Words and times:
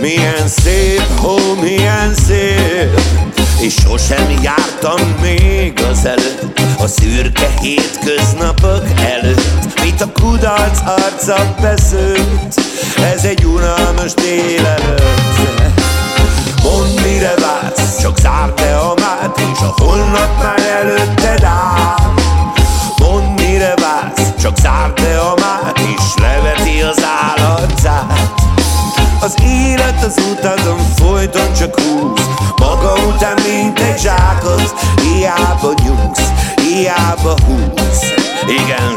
Milyen 0.00 0.48
szép 0.48 1.02
hó, 1.16 1.36
milyen 1.60 2.14
szép. 2.14 3.00
És 3.60 3.74
sosem 3.74 4.40
jártam 4.42 5.16
még 5.20 5.80
azelőtt 5.90 6.60
A 6.78 6.86
szürke 6.86 7.48
hétköznapok 7.60 8.82
előtt. 9.12 9.82
Mit 9.82 10.00
a 10.00 10.12
kudarc 10.12 10.80
arca 10.84 11.54
beszőtt? 11.60 12.60
Ez 13.14 13.24
egy 13.24 13.44
unalmas 13.44 14.14
délelőtt. 14.14 15.20
Mondd 16.62 17.00
mire 17.02 17.34
vársz, 17.34 18.00
csak 18.00 18.18
zárd 18.18 18.54
be 18.54 18.76
a 18.76 18.94
mát 18.94 19.38
És 19.52 19.60
a 19.60 19.74
holnap 19.82 20.42
már 20.42 20.59
Az 29.22 29.34
élet 29.44 30.04
az 30.04 30.16
utazom 30.30 30.78
folyton 30.96 31.52
csak 31.52 31.80
húz. 31.80 32.20
Maga 32.56 32.92
után 33.06 33.38
mint 33.48 33.78
egy 33.78 33.98
zsákot 33.98 34.74
Hiába 35.02 35.74
nyugsz, 35.84 36.32
hiába 36.56 37.34
húz. 37.46 38.02
Igen 38.48 38.89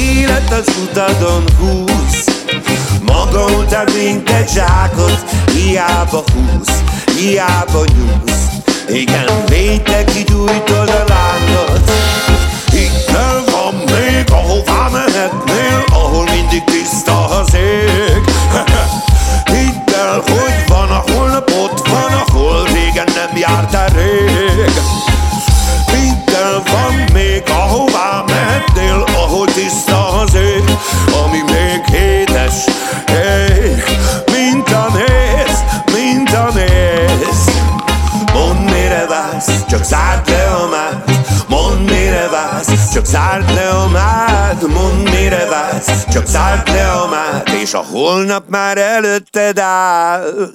élet 0.00 0.52
az 0.52 0.74
utadon 0.82 1.44
húz. 1.58 2.24
Maga 3.06 3.44
után 3.44 3.88
mint 3.96 4.30
egy 4.30 4.48
zsákot 4.48 5.24
Hiába 5.52 6.24
húz, 6.32 6.82
hiába 7.16 7.84
nyúz. 7.84 8.40
Igen, 8.88 9.44
védte 9.48 10.04
kigyújtod 10.04 10.88
a 10.88 11.04
lángot 11.08 11.90
Innen 12.72 13.44
van 13.50 13.74
még, 13.74 14.24
ahová 14.30 14.88
mehetnél 14.92 15.84
Ahol 15.92 16.24
mindig 16.24 16.64
tiszta 16.64 17.28
az 17.28 17.54
ég. 17.54 18.22
Hidd 19.52 19.94
el, 19.94 20.22
hogy 20.26 20.64
van, 20.68 20.90
ahol 20.90 21.28
nap 21.28 21.50
ott 21.50 21.88
van 21.88 22.12
Ahol 22.12 22.64
régen 22.64 23.08
nem 23.14 23.36
járt 23.36 23.92
rég. 23.94 25.09
Zárd 43.10 43.50
le 43.50 43.68
a 43.68 43.88
mád, 43.88 44.72
mondd 44.72 45.10
mire 45.10 45.46
vársz. 45.48 46.04
Csak 46.12 46.26
zárd 46.26 46.68
le 46.68 46.90
a 46.90 47.06
mád, 47.06 47.48
és 47.62 47.74
a 47.74 47.84
holnap 47.92 48.48
már 48.48 48.78
előtted 48.78 49.58
áll. 49.58 50.50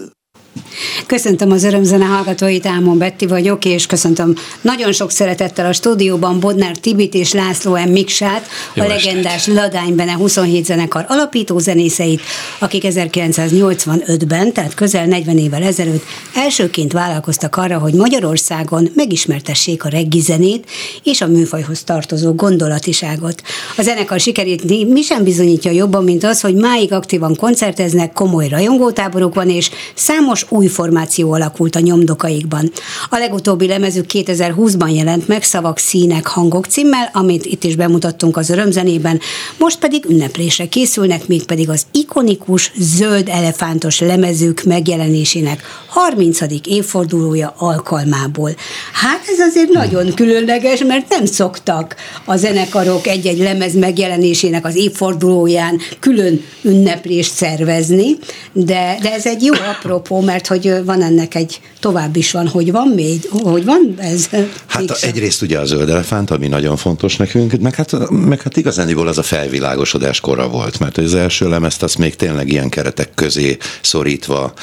Köszöntöm 1.05 1.51
az 1.51 1.63
örömzene 1.63 2.05
hallgatóit, 2.05 2.65
Ámon 2.65 2.97
Betti 2.97 3.25
vagyok, 3.25 3.65
és 3.65 3.85
köszöntöm 3.85 4.35
nagyon 4.61 4.91
sok 4.91 5.11
szeretettel 5.11 5.65
a 5.65 5.73
stúdióban 5.73 6.39
Bodnár 6.39 6.77
Tibit 6.77 7.13
és 7.13 7.33
László 7.33 7.75
M. 7.75 7.89
Miksát, 7.89 8.47
Jó 8.73 8.83
a 8.83 8.87
legendás 8.87 9.33
estét. 9.33 9.55
Ladánybene 9.55 10.13
27 10.13 10.66
zenekar 10.66 11.05
alapító 11.07 11.57
zenészeit, 11.57 12.22
akik 12.59 12.83
1985-ben, 12.85 14.53
tehát 14.53 14.73
közel 14.73 15.05
40 15.05 15.37
évvel 15.37 15.63
ezelőtt 15.63 16.03
elsőként 16.35 16.91
vállalkoztak 16.91 17.55
arra, 17.55 17.78
hogy 17.78 17.93
Magyarországon 17.93 18.89
megismertessék 18.95 19.83
a 19.83 19.89
reggi 19.89 20.19
zenét 20.19 20.69
és 21.03 21.21
a 21.21 21.28
műfajhoz 21.28 21.83
tartozó 21.83 22.33
gondolatiságot. 22.33 23.41
A 23.78 23.81
zenekar 23.81 24.19
sikerét 24.19 24.89
mi 24.89 25.01
sem 25.01 25.23
bizonyítja 25.23 25.71
jobban, 25.71 26.03
mint 26.03 26.23
az, 26.23 26.41
hogy 26.41 26.55
máig 26.55 26.93
aktívan 26.93 27.35
koncerteznek, 27.35 28.13
komoly 28.13 28.47
rajongótáboruk 28.47 29.33
van, 29.35 29.49
és 29.49 29.69
számos 29.93 30.45
új 30.49 30.65
új 30.66 30.72
formáció 30.72 31.32
alakult 31.32 31.76
a 31.76 31.79
nyomdokaikban. 31.79 32.72
A 33.09 33.17
legutóbbi 33.17 33.67
lemezük 33.67 34.06
2020-ban 34.14 34.96
jelent 34.96 35.28
meg 35.28 35.44
Szavak, 35.44 35.78
Színek, 35.78 36.28
Hangok 36.28 36.66
címmel, 36.66 37.09
amit 37.14 37.46
itt 37.46 37.64
is 37.64 37.76
bemutattunk 37.76 38.38
az 38.38 38.50
örömzenében, 38.50 39.20
most 39.58 39.79
pedig 39.79 40.06
ünneplésre 40.09 40.66
készülnek, 40.67 41.28
mégpedig 41.28 41.70
az 41.70 41.85
ikonikus 41.91 42.72
zöld 42.78 43.29
elefántos 43.29 44.00
lemezük 44.00 44.64
megjelenésének 44.64 45.62
30. 45.88 46.40
évfordulója 46.64 47.53
alkalmából. 47.58 48.56
Hát 48.94 49.22
ez 49.28 49.40
azért 49.40 49.70
nagyon 49.70 50.14
különleges, 50.14 50.84
mert 50.84 51.09
nem 51.09 51.26
szoktak 51.26 51.96
a 52.26 52.35
zenekarok 52.35 53.08
egy-egy 53.08 53.38
lemez 53.38 53.76
megjelenésének 53.76 54.66
az 54.66 54.76
évfordulóján 54.76 55.79
külön 56.00 56.41
ünneplést 56.62 57.34
szervezni, 57.34 58.17
de, 58.52 58.97
de 59.02 59.14
ez 59.14 59.26
egy 59.26 59.44
jó 59.44 59.53
apropó, 59.53 60.22
mert 60.22 60.47
hogy 60.47 60.54
van 60.85 61.02
ennek 61.02 61.35
egy 61.35 61.59
tovább 61.79 62.16
is 62.16 62.31
van, 62.31 62.47
hogy 62.47 62.72
van 62.72 62.87
még, 62.87 63.29
hogy 63.29 63.66
van 63.66 63.96
ez? 63.97 64.28
Hát 64.66 64.79
Mégsem. 64.79 65.09
egyrészt 65.09 65.41
ugye 65.41 65.59
a 65.59 65.66
zöld 65.66 65.90
elefánt, 65.90 66.31
ami 66.31 66.47
nagyon 66.47 66.78
fontos 66.78 67.16
nekünk, 67.16 67.59
meg 67.59 67.75
hát, 67.75 68.09
meg 68.09 68.41
hát 68.41 68.57
igazániból 68.57 69.07
az 69.07 69.17
a 69.17 69.23
felvilágosodás 69.23 70.19
kora 70.19 70.47
volt, 70.47 70.79
mert 70.79 70.97
az 70.97 71.13
első 71.16 71.49
lemezt 71.49 71.84
azt 71.84 71.97
még 71.97 72.16
tényleg 72.16 72.49
ilyen 72.49 72.69
keretek 72.69 73.13
közé 73.13 73.57
szorítva, 73.81 74.53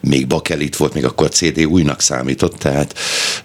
még 0.00 0.26
bakelit 0.26 0.76
volt, 0.76 0.94
még 0.94 1.04
akkor 1.04 1.28
CD 1.28 1.64
újnak 1.64 2.00
számított, 2.00 2.54
tehát 2.58 2.94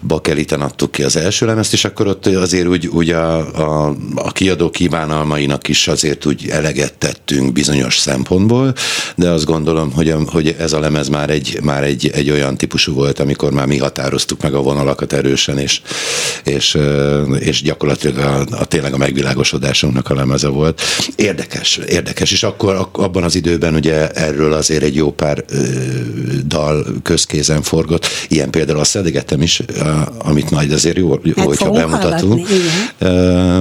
bakeliten 0.06 0.60
adtuk 0.60 0.90
ki 0.90 1.02
az 1.02 1.16
első 1.16 1.46
lemezt, 1.46 1.72
és 1.72 1.84
akkor 1.84 2.06
ott 2.06 2.26
azért 2.26 2.66
úgy, 2.66 2.86
úgy 2.86 3.10
a, 3.10 3.36
a, 3.38 3.96
a 4.14 4.32
kiadó 4.32 4.70
kívánalmainak 4.70 5.68
is 5.68 5.88
azért 5.88 6.26
úgy 6.26 6.48
eleget 6.48 6.94
tettünk 6.94 7.52
bizonyos 7.52 7.98
szempontból, 7.98 8.74
de 9.16 9.28
azt 9.28 9.44
gondolom, 9.44 9.92
hogy, 9.92 10.10
a, 10.10 10.18
hogy 10.26 10.56
ez 10.58 10.72
a 10.72 10.80
lemez 10.80 11.08
már 11.08 11.30
egy, 11.30 11.58
már 11.62 11.82
egy, 11.82 11.89
egy 12.12 12.30
olyan 12.30 12.56
típusú 12.56 12.92
volt, 12.92 13.18
amikor 13.18 13.52
már 13.52 13.66
mi 13.66 13.78
határoztuk 13.78 14.42
meg 14.42 14.54
a 14.54 14.62
vonalakat 14.62 15.12
erősen, 15.12 15.58
és, 15.58 15.80
és, 16.44 16.78
és 17.38 17.62
gyakorlatilag 17.62 18.18
a, 18.18 18.46
a 18.50 18.64
tényleg 18.64 18.92
a 18.92 18.96
megvilágosodásunknak 18.96 20.10
a 20.10 20.14
lemeze 20.14 20.48
volt. 20.48 20.80
Érdekes, 21.16 21.80
érdekes, 21.88 22.32
és 22.32 22.42
akkor 22.42 22.88
abban 22.92 23.22
az 23.22 23.34
időben 23.34 23.74
ugye 23.74 24.08
erről 24.08 24.52
azért 24.52 24.82
egy 24.82 24.94
jó 24.94 25.12
pár 25.12 25.44
ö, 25.48 25.62
dal 26.46 26.86
közkézen 27.02 27.62
forgott, 27.62 28.06
ilyen 28.28 28.50
például 28.50 28.78
a 28.78 28.84
szedegetem 28.84 29.42
is, 29.42 29.62
amit 30.18 30.50
majd 30.50 30.72
azért 30.72 30.96
jó, 30.96 31.18
jó 31.22 31.42
hogyha 31.44 31.70
bemutatunk. 31.70 32.48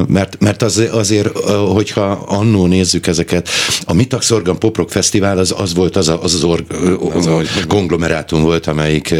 mert, 0.07 0.39
mert 0.39 0.61
az, 0.61 0.83
azért, 0.91 1.37
hogyha 1.49 2.11
annó 2.27 2.65
nézzük 2.65 3.07
ezeket, 3.07 3.49
a 3.85 3.93
Mitaxorgan 3.93 4.59
Poprok 4.59 4.91
Fesztivál 4.91 5.37
az, 5.37 5.53
az 5.57 5.73
volt 5.73 5.95
az 5.95 6.07
a, 6.07 6.23
az, 6.23 6.33
az, 6.33 6.43
or, 6.43 6.63
az 7.13 7.25
a 7.25 7.41
konglomerátum 8.19 8.41
volt, 8.43 8.67
amelyik, 8.67 9.15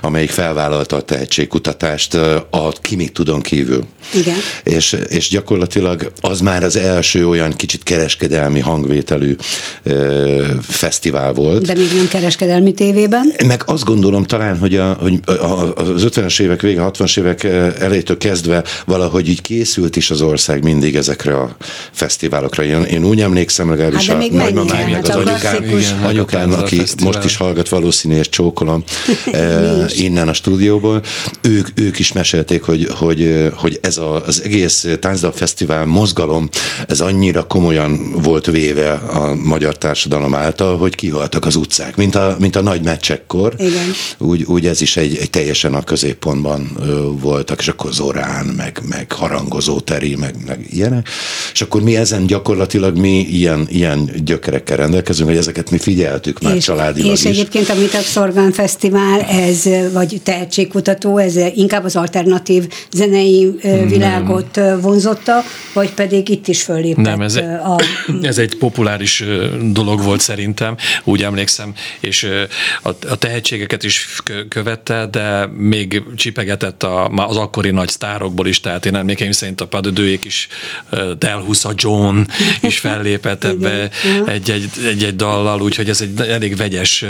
amelyik 0.00 0.30
felvállalta 0.30 0.96
a 0.96 1.00
tehetségkutatást 1.00 2.14
a 2.50 2.72
ki 2.80 2.96
mit 2.96 3.12
tudom 3.12 3.40
kívül. 3.40 3.84
Igen. 4.14 4.36
És, 4.62 4.96
és 5.08 5.28
gyakorlatilag 5.28 6.12
az 6.20 6.40
már 6.40 6.62
az 6.62 6.76
első 6.76 7.28
olyan 7.28 7.52
kicsit 7.52 7.82
kereskedelmi 7.82 8.60
hangvételű 8.60 9.36
ö, 9.82 10.44
fesztivál 10.62 11.32
volt. 11.32 11.66
De 11.66 11.74
még 11.74 11.92
nem 11.96 12.08
kereskedelmi 12.08 12.72
tévében? 12.72 13.32
Meg 13.46 13.62
azt 13.66 13.84
gondolom 13.84 14.24
talán, 14.24 14.58
hogy, 14.58 14.76
a, 14.76 14.92
hogy 15.00 15.20
az 15.74 16.06
50-es 16.06 16.40
évek 16.40 16.60
vége, 16.60 16.82
60-as 16.90 17.18
évek 17.18 17.44
elejétől 17.78 18.18
kezdve 18.18 18.64
valahogy 18.86 19.28
így 19.28 19.42
készült 19.42 19.96
is 19.96 20.10
az 20.10 20.20
ország 20.20 20.62
mindig 20.62 20.96
ezekre 20.96 21.36
a 21.36 21.56
fesztiválokra. 21.90 22.64
Én, 22.64 22.82
én 22.82 23.04
úgy 23.04 23.20
emlékszem 23.20 23.70
legalábbis 23.70 24.06
hát 24.06 24.22
a 24.22 24.34
nagymamám, 24.34 24.90
meg 24.90 25.04
az 25.04 25.16
anyukám, 25.16 26.04
anyukám 26.04 26.52
aki 26.52 26.82
most 27.02 27.24
is 27.24 27.36
hallgat 27.36 27.68
valószínű, 27.68 28.16
és 28.16 28.28
csókolom 28.34 28.84
innen 30.06 30.28
a 30.28 30.32
stúdióból, 30.32 31.02
ők, 31.40 31.68
ők 31.74 31.98
is 31.98 32.12
mesélték, 32.12 32.62
hogy, 32.62 32.88
hogy, 32.90 33.50
hogy 33.54 33.78
ez 33.82 33.98
a, 33.98 34.24
az 34.26 34.42
egész 34.42 34.86
Táncdal 35.00 35.32
Fesztivál 35.32 35.84
mozgalom, 35.84 36.48
ez 36.88 37.00
annyira 37.00 37.46
komolyan 37.46 38.12
volt 38.22 38.46
véve 38.46 38.92
a 38.92 39.34
magyar 39.34 39.78
társadalom 39.78 40.34
által, 40.34 40.76
hogy 40.78 40.94
kihaltak 40.94 41.46
az 41.46 41.56
utcák, 41.56 41.96
mint 41.96 42.14
a, 42.14 42.36
mint 42.38 42.56
a 42.56 42.62
nagy 42.62 42.82
meccsekkor. 42.82 43.54
Igen. 43.58 43.92
Úgy, 44.18 44.42
úgy 44.42 44.66
ez 44.66 44.80
is 44.80 44.96
egy, 44.96 45.16
egy 45.16 45.30
teljesen 45.30 45.74
a 45.74 45.82
középpontban 45.82 46.76
voltak, 47.20 47.60
és 47.60 47.68
akkor 47.68 47.92
Zorán, 47.92 48.46
meg, 48.46 48.80
meg 48.88 49.12
harangozó 49.12 49.80
teri, 49.80 50.16
meg, 50.16 50.34
meg 50.46 50.66
ilyenek. 50.70 51.08
És 51.52 51.62
akkor 51.62 51.82
mi 51.82 51.96
ezen 51.96 52.26
gyakorlatilag 52.26 52.96
mi 52.96 53.18
ilyen, 53.18 53.66
ilyen 53.70 54.10
gyökerekkel 54.24 54.76
rendelkezünk, 54.76 55.28
hogy 55.28 55.38
ezeket 55.38 55.70
mi 55.70 55.78
figyeltük 55.78 56.40
már 56.40 56.54
és, 56.54 56.64
családilag 56.64 57.12
És 57.12 57.24
is. 57.24 57.30
egyébként 57.30 57.68
a 57.68 57.74
Szorgán 58.24 58.52
Fesztivál, 58.52 59.20
ez, 59.20 59.68
vagy 59.92 60.20
tehetségkutató, 60.22 61.18
ez 61.18 61.36
inkább 61.36 61.84
az 61.84 61.96
alternatív 61.96 62.68
zenei 62.92 63.54
világot 63.88 64.54
nem. 64.54 64.80
vonzotta, 64.80 65.42
vagy 65.72 65.90
pedig 65.90 66.28
itt 66.28 66.48
is 66.48 66.62
fölépett 66.62 67.04
Nem, 67.04 67.20
ez, 67.20 67.36
a... 67.36 67.80
ez 68.22 68.38
egy 68.38 68.56
populáris 68.56 69.24
dolog 69.72 70.02
volt 70.02 70.20
szerintem, 70.20 70.76
úgy 71.04 71.22
emlékszem, 71.22 71.74
és 72.00 72.28
a, 72.82 72.88
a 72.88 73.16
tehetségeket 73.16 73.82
is 73.82 74.22
követte, 74.48 75.06
de 75.10 75.46
még 75.46 76.02
csipegetett 76.16 76.82
a, 76.82 77.08
az 77.08 77.36
akkori 77.36 77.70
nagy 77.70 77.88
sztárokból 77.88 78.46
is, 78.46 78.60
tehát 78.60 78.86
én 78.86 78.94
emlékeim 78.94 79.32
szerint 79.32 79.60
a 79.60 79.66
Padödőjék 79.66 80.24
is, 80.24 80.48
Delhusa 81.18 81.72
John 81.76 82.18
is 82.60 82.78
fellépett 82.78 83.44
ebbe 83.54 83.90
egy-egy 84.26 85.16
dallal, 85.16 85.62
úgyhogy 85.62 85.88
ez 85.88 86.00
egy 86.00 86.20
elég 86.28 86.56
vegyes 86.56 87.04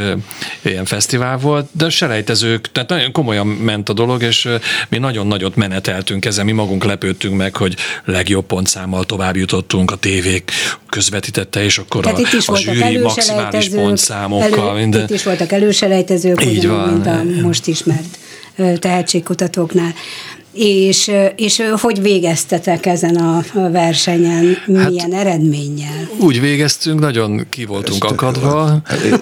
ilyen 0.62 0.84
fesztivál 0.94 1.38
volt, 1.38 1.68
de 1.72 1.88
selejtezők, 1.88 2.72
tehát 2.72 2.88
nagyon 2.88 3.12
komolyan 3.12 3.46
ment 3.46 3.88
a 3.88 3.92
dolog, 3.92 4.22
és 4.22 4.48
mi 4.88 4.98
nagyon 4.98 5.26
nagyot 5.26 5.56
meneteltünk 5.56 6.24
ezen, 6.24 6.44
mi 6.44 6.52
magunk 6.52 6.84
lepődtünk 6.84 7.36
meg, 7.36 7.56
hogy 7.56 7.76
legjobb 8.04 8.46
pontszámmal 8.46 9.04
tovább 9.04 9.36
jutottunk, 9.36 9.90
a 9.90 9.96
tévék 9.96 10.50
közvetítette, 10.88 11.64
és 11.64 11.78
akkor 11.78 12.02
tehát 12.04 12.20
a, 12.46 12.52
a 12.52 12.56
zsűri 12.56 12.98
maximális 12.98 13.68
pontszámokkal. 13.68 14.68
Elő, 14.68 14.78
minden. 14.80 15.02
Itt 15.02 15.10
is 15.10 15.22
voltak 15.22 15.52
előselejtezők, 15.52 16.44
Így 16.44 16.68
van. 16.68 16.88
mint 16.88 17.06
a 17.06 17.22
most 17.42 17.66
ismert 17.66 18.18
tehetségkutatóknál. 18.78 19.94
És, 20.54 21.10
és 21.36 21.62
hogy 21.80 22.02
végeztetek 22.02 22.86
ezen 22.86 23.16
a 23.16 23.44
versenyen, 23.70 24.56
milyen 24.66 25.12
hát, 25.12 25.26
eredménnyel? 25.26 26.08
Úgy 26.18 26.40
végeztünk, 26.40 27.00
nagyon 27.00 27.46
ki 27.50 27.64
voltunk 27.64 28.04
Ezt, 28.04 28.12
akadva. 28.12 28.80
Hát, 28.84 29.20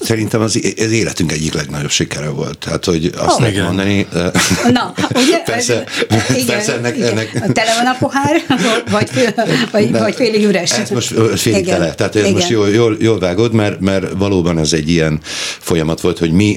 szerintem 0.00 0.40
az, 0.40 0.60
az 0.76 0.90
életünk 0.92 1.32
egyik 1.32 1.54
legnagyobb 1.54 1.90
sikere 1.90 2.28
volt. 2.28 2.58
Tehát, 2.58 2.84
hogy 2.84 3.12
azt 3.16 3.34
oh, 3.34 3.40
lehet 3.40 3.62
mondani... 3.62 4.06
Na, 4.72 4.94
ugye? 5.14 5.38
Persze, 5.44 5.84
igen, 6.34 6.46
persze 6.46 6.76
ennek, 6.76 6.96
igen. 6.96 7.08
ennek... 7.08 7.52
Tele 7.52 7.74
van 7.76 7.86
a 7.86 7.96
pohár, 7.98 8.42
vagy, 8.90 9.08
vagy, 9.70 9.90
De, 9.90 9.98
vagy 9.98 10.14
félig 10.14 10.44
üres? 10.44 10.72
Ez 10.72 10.90
most 10.90 11.14
félig 11.36 11.60
igen. 11.60 11.78
tele. 11.78 11.94
Tehát 11.94 12.16
ez 12.16 12.22
igen. 12.22 12.34
most 12.34 12.48
jól, 12.48 12.68
jól, 12.68 12.96
jól 13.00 13.18
vágod, 13.18 13.52
mert, 13.52 13.80
mert 13.80 14.06
valóban 14.18 14.58
ez 14.58 14.72
egy 14.72 14.90
ilyen 14.90 15.20
folyamat 15.58 16.00
volt, 16.00 16.18
hogy 16.18 16.30
mi, 16.32 16.56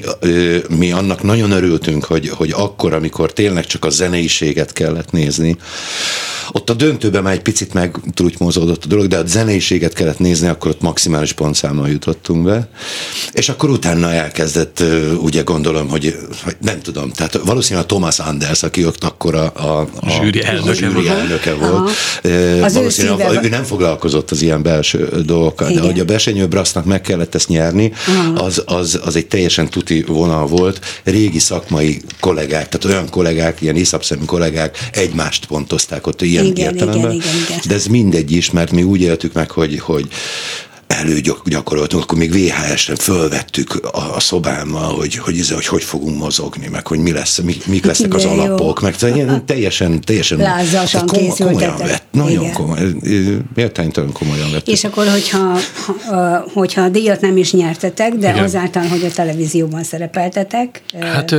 mi 0.68 0.92
annak 0.92 1.22
nagyon 1.22 1.50
örültünk, 1.50 2.04
hogy, 2.04 2.28
hogy 2.28 2.52
akkor, 2.56 2.92
amikor 2.92 3.32
tényleg 3.32 3.66
csak 3.66 3.84
a 3.84 3.90
zene 3.90 4.17
zeneiséget 4.18 4.72
kellett 4.72 5.10
nézni. 5.10 5.56
Ott 6.52 6.70
a 6.70 6.74
döntőben 6.74 7.22
már 7.22 7.32
egy 7.32 7.42
picit 7.42 7.74
megtrutymózódott 7.74 8.84
a 8.84 8.86
dolog, 8.86 9.06
de 9.06 9.16
a 9.16 9.26
zeneiséget 9.26 9.92
kellett 9.92 10.18
nézni, 10.18 10.48
akkor 10.48 10.70
ott 10.70 10.80
maximális 10.80 11.32
pontszámmal 11.32 11.88
jutottunk 11.88 12.44
be. 12.44 12.68
És 13.32 13.48
akkor 13.48 13.70
utána 13.70 14.12
elkezdett, 14.12 14.82
ugye 15.20 15.42
gondolom, 15.42 15.88
hogy, 15.88 16.16
hogy 16.44 16.56
nem 16.60 16.80
tudom, 16.80 17.10
tehát 17.10 17.40
valószínűleg 17.44 17.84
a 17.84 17.88
Thomas 17.88 18.18
Anders, 18.18 18.62
aki 18.62 18.86
ott 18.86 19.04
akkor 19.04 19.34
a, 19.34 19.52
a, 19.54 19.88
a 20.00 20.10
zsűri 20.10 20.42
elnöke, 20.44 20.70
a 20.70 20.74
zsűri 20.74 21.08
elnöke 21.08 21.54
volt. 21.54 21.90
Az 22.62 22.74
valószínűleg 22.74 23.32
ő, 23.32 23.40
ő 23.42 23.48
nem 23.48 23.64
foglalkozott 23.64 24.30
az 24.30 24.42
ilyen 24.42 24.62
belső 24.62 25.08
dolgokkal, 25.26 25.70
Igen. 25.70 25.82
de 25.82 25.88
hogy 25.88 26.00
a 26.00 26.04
Besenyő 26.04 26.46
Brasznak 26.46 26.84
meg 26.84 27.00
kellett 27.00 27.34
ezt 27.34 27.48
nyerni, 27.48 27.92
az, 28.34 28.62
az, 28.66 29.00
az 29.04 29.16
egy 29.16 29.26
teljesen 29.26 29.68
tuti 29.68 30.04
vonal 30.06 30.46
volt. 30.46 30.80
Régi 31.04 31.38
szakmai 31.38 32.00
kollégák, 32.20 32.68
tehát 32.68 32.84
olyan 32.84 33.10
kollégák, 33.10 33.60
ilyen 33.60 33.76
iszapszemű 34.08 34.24
kollégák 34.24 34.88
egymást 34.92 35.46
pontozták 35.46 36.06
ott 36.06 36.22
ilyen 36.22 36.44
igen, 36.44 36.64
értelemben. 36.64 37.12
Igen, 37.12 37.12
igen, 37.12 37.42
igen. 37.46 37.60
De 37.68 37.74
ez 37.74 37.86
mindegy 37.86 38.32
is, 38.32 38.50
mert 38.50 38.70
mi 38.70 38.82
úgy 38.82 39.00
éltük 39.00 39.32
meg, 39.32 39.50
hogy, 39.50 39.78
hogy 39.78 40.08
előgyakoroltunk, 40.88 42.02
akkor 42.02 42.18
még 42.18 42.32
VHS-re 42.32 42.96
fölvettük 42.96 43.74
a, 43.74 44.14
a 44.14 44.20
szobámmal, 44.20 44.94
hogy, 44.94 45.16
hogy, 45.16 45.46
hogy, 45.48 45.48
hogy 45.48 45.66
hogy 45.66 45.82
fogunk 45.82 46.18
mozogni, 46.18 46.68
meg 46.68 46.86
hogy 46.86 46.98
mi 46.98 47.12
lesz, 47.12 47.38
mi, 47.38 47.56
mik 47.66 47.84
lesznek 47.84 48.14
az 48.14 48.24
alapok, 48.24 48.80
meg 48.80 48.94
ilyen 49.00 49.46
teljesen, 49.46 50.00
teljesen 50.00 50.38
Lázasan 50.38 51.06
komoly, 51.06 51.36
komolyan 51.38 51.76
vett, 51.76 52.02
nagyon 52.12 52.42
Igen. 52.42 52.52
komoly, 52.52 52.78
méltánytalan 53.54 54.12
komolyan 54.12 54.50
vett. 54.50 54.68
És 54.68 54.84
akkor, 54.84 55.06
hogyha, 55.08 55.58
hogyha 56.52 56.82
a 56.82 56.88
díjat 56.88 57.20
nem 57.20 57.36
is 57.36 57.52
nyertetek, 57.52 58.12
de 58.12 58.30
Igen. 58.30 58.44
azáltal, 58.44 58.82
hogy 58.82 59.04
a 59.04 59.10
televízióban 59.10 59.84
szerepeltetek, 59.84 60.82
hát, 61.00 61.34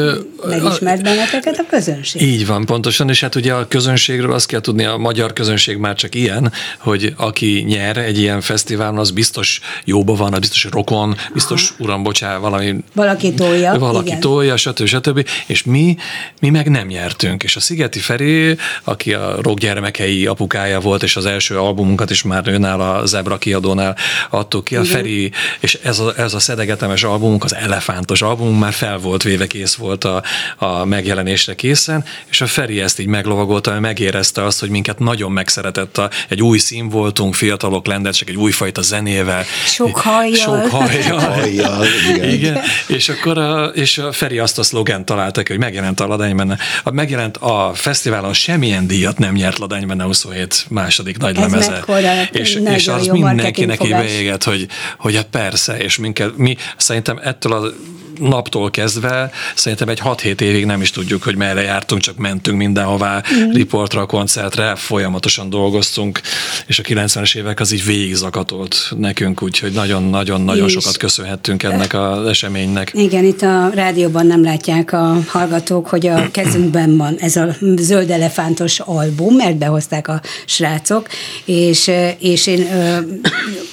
megismert 0.48 1.04
benneteket 1.04 1.60
a 1.60 1.66
közönség. 1.70 2.22
Így 2.22 2.46
van, 2.46 2.66
pontosan, 2.66 3.10
és 3.10 3.22
hát 3.22 3.36
ugye 3.36 3.54
a 3.54 3.68
közönségről 3.68 4.34
azt 4.34 4.46
kell 4.46 4.62
tudni, 4.62 4.84
a 4.84 4.98
magyar 4.98 5.34
közönség 5.34 5.78
már 5.78 5.96
csak 5.96 6.16
ilyen, 6.16 6.52
hogy 6.80 7.14
aki 7.18 7.64
nyer 7.68 7.98
egy 7.98 8.20
ilyen 8.20 8.42
fesztiválon, 8.42 8.98
az 8.98 9.12
biztos 9.12 9.39
biztos 9.40 9.60
jóba 9.86 10.16
van, 10.16 10.34
az 10.34 10.40
biztos 10.40 10.64
rokon, 10.72 11.16
biztos 11.34 11.70
Aha. 11.70 11.84
uram, 11.84 12.04
bocsá, 12.04 12.38
valami... 12.38 12.76
Valaki 12.94 13.34
tolja. 13.34 13.80
Valaki 13.80 14.08
igen. 14.08 14.20
tolja, 14.20 14.58
stb. 14.58 14.86
stb. 14.86 15.28
És 15.46 15.64
mi, 15.64 15.98
mi 16.42 16.50
meg 16.50 16.70
nem 16.70 16.88
nyertünk. 16.88 17.44
És 17.44 17.56
a 17.56 17.60
Szigeti 17.60 18.00
Feri, 18.00 18.58
aki 18.84 19.14
a 19.14 19.38
rock 19.42 19.60
gyermekei 19.60 20.26
apukája 20.26 20.80
volt, 20.80 21.04
és 21.04 21.16
az 21.16 21.26
első 21.26 21.60
albumunkat 21.60 22.10
is 22.10 22.24
már 22.24 22.48
önáll 22.48 22.80
a 22.80 23.06
Zebra 23.06 23.38
kiadónál 23.38 23.96
adtuk 24.30 24.64
ki, 24.64 24.76
a 24.76 24.82
igen. 24.82 24.96
Feri, 24.96 25.32
és 25.60 25.74
ez 25.84 26.00
a, 26.00 26.14
ez 26.18 26.34
a 26.34 26.40
szedegetemes 26.40 27.04
albumunk, 27.04 27.44
az 27.44 27.56
elefántos 27.56 28.22
albumunk 28.22 28.60
már 28.60 28.74
fel 28.74 28.98
volt 28.98 29.24
véve, 29.24 29.48
kész 29.48 29.76
volt 29.76 30.04
a, 30.04 30.24
a 30.58 30.86
megjelenésre 30.86 31.56
készen, 31.56 32.04
és 32.30 32.42
a 32.42 32.48
Feri 32.48 32.82
ezt 32.82 33.00
így 33.00 33.08
meglovagolta, 33.08 33.70
mert 33.70 33.82
megérezte 33.82 34.44
azt, 34.44 34.60
hogy 34.60 34.70
minket 34.70 35.00
nagyon 35.00 35.32
megszeretett. 35.32 35.98
A, 35.98 36.10
egy 36.30 36.42
új 36.42 36.58
szín 36.58 36.90
voltunk, 36.90 37.34
fiatalok 37.34 37.88
csak 38.12 38.30
egy 38.30 38.36
újfajta 38.36 38.82
zenével. 38.82 39.29
Sok 39.66 39.98
hajjal. 39.98 40.36
Sok 40.36 40.68
hajjal. 40.68 41.20
hajjal 41.20 41.86
igen. 42.14 42.30
igen. 42.30 42.60
És 42.88 43.10
akkor 43.10 43.38
a, 43.38 43.66
és 43.66 43.98
a 43.98 44.12
Feri 44.12 44.40
azt 44.40 44.60
a 44.60 44.64
szlogent 44.64 45.06
találta 45.06 45.42
hogy 45.48 45.58
megjelent 45.58 46.00
a 46.00 46.08
Ladánybenne. 46.08 46.58
A, 46.84 46.92
megjelent 46.92 47.38
a 47.38 47.72
fesztiválon 47.74 48.34
semmilyen 48.34 48.88
díjat 48.88 49.18
nem 49.18 49.34
nyert 49.34 49.58
Ladánybenne 49.58 50.04
27 50.04 50.66
második 50.70 51.18
nagy 51.18 51.38
Ez 51.38 51.42
lemeze. 51.42 51.84
És, 52.32 52.60
és 52.76 52.88
az 52.88 53.08
mindenkinek 53.08 53.84
így 53.84 53.90
beégett, 53.90 54.44
hogy, 54.44 54.68
hogy 54.98 55.16
hát 55.16 55.28
persze, 55.32 55.78
és 55.78 55.98
minket, 55.98 56.38
mi 56.38 56.58
szerintem 56.78 57.20
ettől 57.24 57.54
a 57.54 57.72
naptól 58.20 58.72
kezdve 58.72 59.32
szerintem 59.56 59.90
egy 59.90 60.02
6-7 60.04 60.42
évig 60.42 60.66
nem 60.66 60.82
is 60.82 60.92
tudjuk, 60.92 61.24
hogy 61.24 61.36
merre 61.36 61.62
jártunk, 61.62 62.02
csak 62.02 62.18
mentünk 62.18 62.58
mindenhová, 62.58 63.24
mm. 63.34 63.52
riportra, 63.52 64.06
koncertre, 64.06 64.76
folyamatosan 64.76 65.50
dolgoztunk, 65.50 66.22
és 66.68 66.80
a 66.80 66.84
90-es 66.84 67.36
évek 67.36 67.60
az 67.60 67.72
így 67.72 67.86
végig 67.86 68.16
zakatolt 68.16 68.92
nekünk, 68.98 69.42
úgyhogy 69.42 69.72
nagyon-nagyon-nagyon 69.72 70.68
sokat 70.68 70.98
köszönhettünk 70.98 71.64
ennek 71.64 71.94
az 71.94 72.28
eseménynek. 72.28 72.92
Igen, 72.94 73.24
itt 73.24 73.42
a 73.42 73.70
rádióban 73.74 74.28
nem 74.28 74.44
látják 74.44 74.94
a 74.94 75.18
hallgatók, 75.28 75.88
hogy 75.88 76.08
a 76.08 76.32
kezünkben 76.32 76.98
van 76.98 77.16
ez 77.20 77.36
a 77.36 77.56
zöld 77.76 78.10
elefántos 78.10 78.80
album, 78.80 79.36
mert 79.36 79.58
behozták 79.58 80.08
a 80.08 80.22
srácok, 80.46 81.08
és, 81.46 81.92
és 82.20 82.48
én 82.48 82.68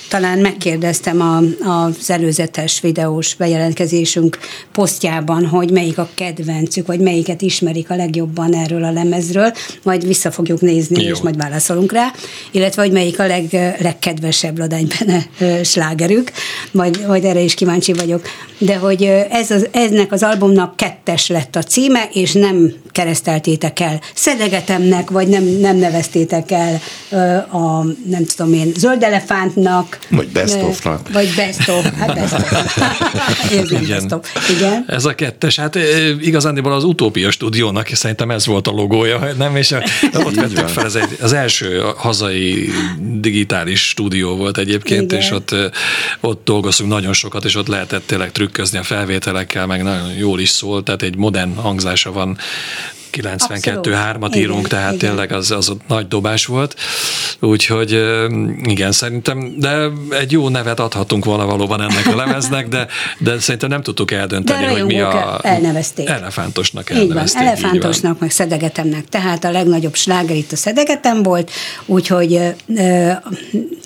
talán 0.09 0.39
megkérdeztem 0.39 1.21
a, 1.21 1.37
az 1.71 2.11
előzetes 2.11 2.81
videós 2.81 3.35
bejelentkezésünk 3.35 4.39
posztjában, 4.73 5.47
hogy 5.47 5.71
melyik 5.71 5.99
a 5.99 6.09
kedvencük, 6.15 6.87
vagy 6.87 7.01
melyiket 7.01 7.43
ismerik 7.43 7.91
a 7.91 7.97
legjobban 7.97 8.55
erről 8.55 8.85
a 8.85 8.91
lemezről, 8.91 9.53
majd 9.83 10.07
vissza 10.07 10.31
fogjuk 10.31 10.61
nézni, 10.61 11.03
Jó. 11.03 11.11
és 11.11 11.21
majd 11.21 11.37
válaszolunk 11.37 11.93
rá, 11.93 12.13
illetve 12.51 12.83
hogy 12.83 12.93
melyik 12.93 13.19
a 13.19 13.27
leg, 13.27 13.77
legkedvesebb 13.81 14.59
ladánybene 14.59 15.27
slágerük, 15.63 16.33
majd, 16.71 17.07
majd 17.07 17.25
erre 17.25 17.41
is 17.41 17.55
kíváncsi 17.55 17.93
vagyok. 17.93 18.23
De 18.59 18.77
hogy 18.77 19.03
ez 19.31 19.51
az, 19.51 19.69
eznek 19.71 20.13
az 20.13 20.23
albumnak 20.23 20.77
kettes 20.77 21.29
lett 21.29 21.57
a 21.57 21.63
címe, 21.63 22.09
és 22.13 22.33
nem 22.33 22.73
kereszteltétek 22.91 23.81
el 23.81 24.01
szedegetemnek, 24.15 25.11
vagy 25.11 25.29
nem, 25.29 25.45
nem 25.45 25.77
neveztétek 25.77 26.51
el 26.51 26.81
a, 27.51 27.85
nem 28.07 28.25
tudom 28.37 28.53
én, 28.53 28.73
zöld 28.77 29.03
elefántnak. 29.03 29.96
Vagy 30.09 30.29
best 30.29 30.63
of-nak. 30.63 31.13
Vagy 31.13 31.35
best 31.37 31.69
of, 31.69 31.93
hát 31.99 32.15
best 32.15 32.35
of. 32.35 32.77
Igen. 33.71 33.87
best 33.89 34.13
of. 34.13 34.51
Igen. 34.51 34.85
Ez 34.89 35.05
a 35.05 35.15
kettes, 35.15 35.57
hát 35.57 35.79
igazándiból 36.21 36.73
az 36.73 36.85
Utópia 36.85 37.31
stúdiónak 37.31 37.89
szerintem 37.89 38.31
ez 38.31 38.47
volt 38.47 38.67
a 38.67 38.71
logója, 38.71 39.33
nem? 39.37 39.57
És 39.57 39.71
ott 40.25 40.35
vettük 40.35 40.69
fel, 40.69 40.85
ez 40.85 40.95
egy, 40.95 41.19
az 41.21 41.33
első 41.33 41.83
hazai 41.97 42.71
digitális 42.99 43.89
stúdió 43.89 44.37
volt 44.37 44.59
egyébként, 44.59 45.13
Igen. 45.13 45.25
és 45.25 45.31
ott, 45.31 45.55
ott 46.21 46.45
dolgoztunk 46.45 46.91
nagyon 46.91 47.13
sokat, 47.13 47.45
és 47.45 47.55
ott 47.55 47.67
lehetett 47.67 48.07
tényleg 48.07 48.33
trükközni 48.33 48.79
a 48.79 48.83
felvételekkel, 48.83 49.67
meg 49.67 49.83
nagyon 49.83 50.13
jól 50.13 50.41
is 50.41 50.49
szólt, 50.49 50.85
tehát 50.85 51.03
egy 51.03 51.17
modern 51.17 51.55
hangzása 51.55 52.13
van 52.13 52.39
92-3-at 53.17 54.37
írunk, 54.37 54.69
tehát 54.69 54.95
igen. 54.95 55.09
tényleg 55.09 55.33
az, 55.33 55.51
az 55.51 55.73
nagy 55.89 56.09
dobás 56.09 56.47
volt. 56.47 56.75
Úgyhogy 57.41 58.03
igen, 58.63 58.93
szerintem, 58.93 59.55
de 59.59 59.89
egy 60.11 60.33
jó 60.33 60.49
nevet 60.49 60.81
adhatunk 60.81 61.25
volna 61.25 61.47
valóban 61.47 61.81
ennek 61.81 62.07
a 62.07 62.17
lemeznek, 62.17 62.69
de, 62.69 62.87
de 63.19 63.39
szerintem 63.39 63.69
nem 63.69 63.83
tudtuk 63.83 64.11
eldönteni, 64.11 64.65
de 64.65 64.71
hogy 64.71 64.85
mi 64.85 65.01
a... 65.01 65.41
elnevezték. 65.43 66.09
Elefántosnak 66.09 66.91
elnevezték. 66.91 67.41
Így 67.41 67.47
van, 67.47 67.47
elefántosnak, 67.47 68.19
meg 68.19 68.31
szedegetemnek. 68.31 69.09
Tehát 69.09 69.45
a 69.45 69.51
legnagyobb 69.51 69.95
sláger 69.95 70.37
itt 70.37 70.53
a 70.53 70.57
szedegetem 70.57 71.23
volt, 71.23 71.51
úgyhogy 71.87 72.41
e, 72.77 73.23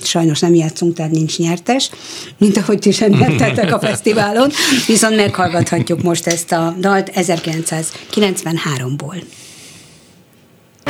sajnos 0.03 0.41
nem 0.41 0.55
játszunk, 0.55 0.95
tehát 0.95 1.13
nincs 1.13 1.39
nyertes, 1.39 1.91
mint 2.39 2.57
ahogy 2.57 2.79
ti 2.79 2.91
sem 2.91 3.11
nyertetek 3.11 3.75
a 3.75 3.79
fesztiválon, 3.87 4.51
viszont 4.87 5.17
meghallgathatjuk 5.17 6.03
most 6.03 6.27
ezt 6.27 6.53
a 6.53 6.75
dalt 6.79 7.11
1993-ból. 7.15 9.20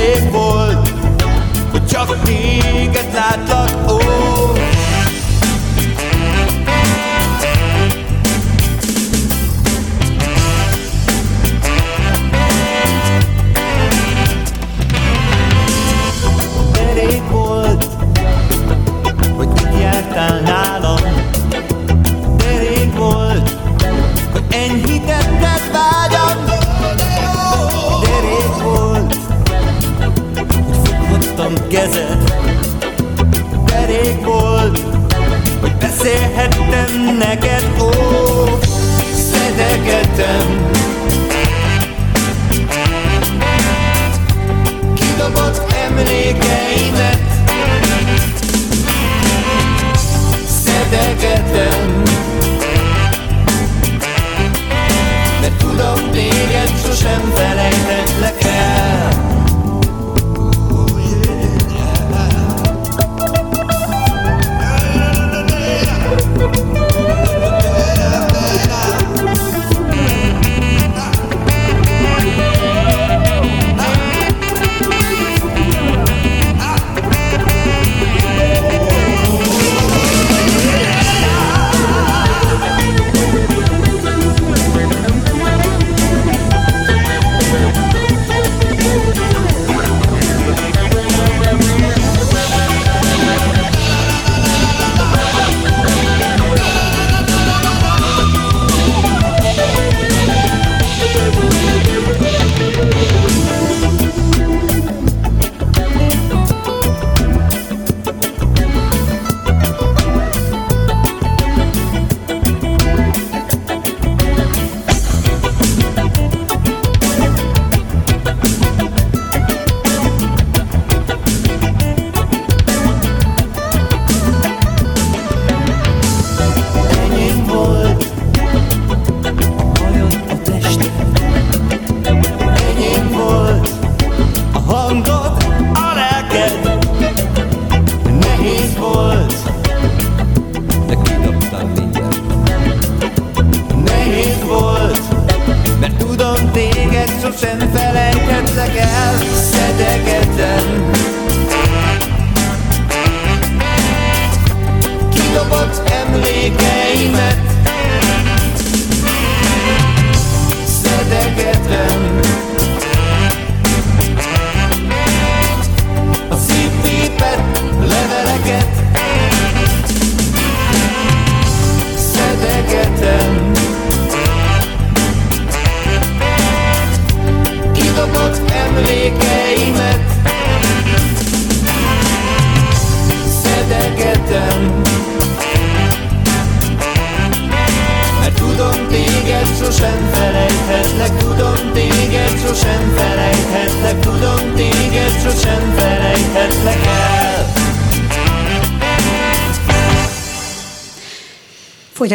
Elég 0.00 0.30
volt, 0.30 0.88
hogy 1.70 1.86
csak 1.86 2.22
téged 2.22 3.12
látlak, 3.12 3.90
ó 3.90 3.94
oh. 3.94 4.29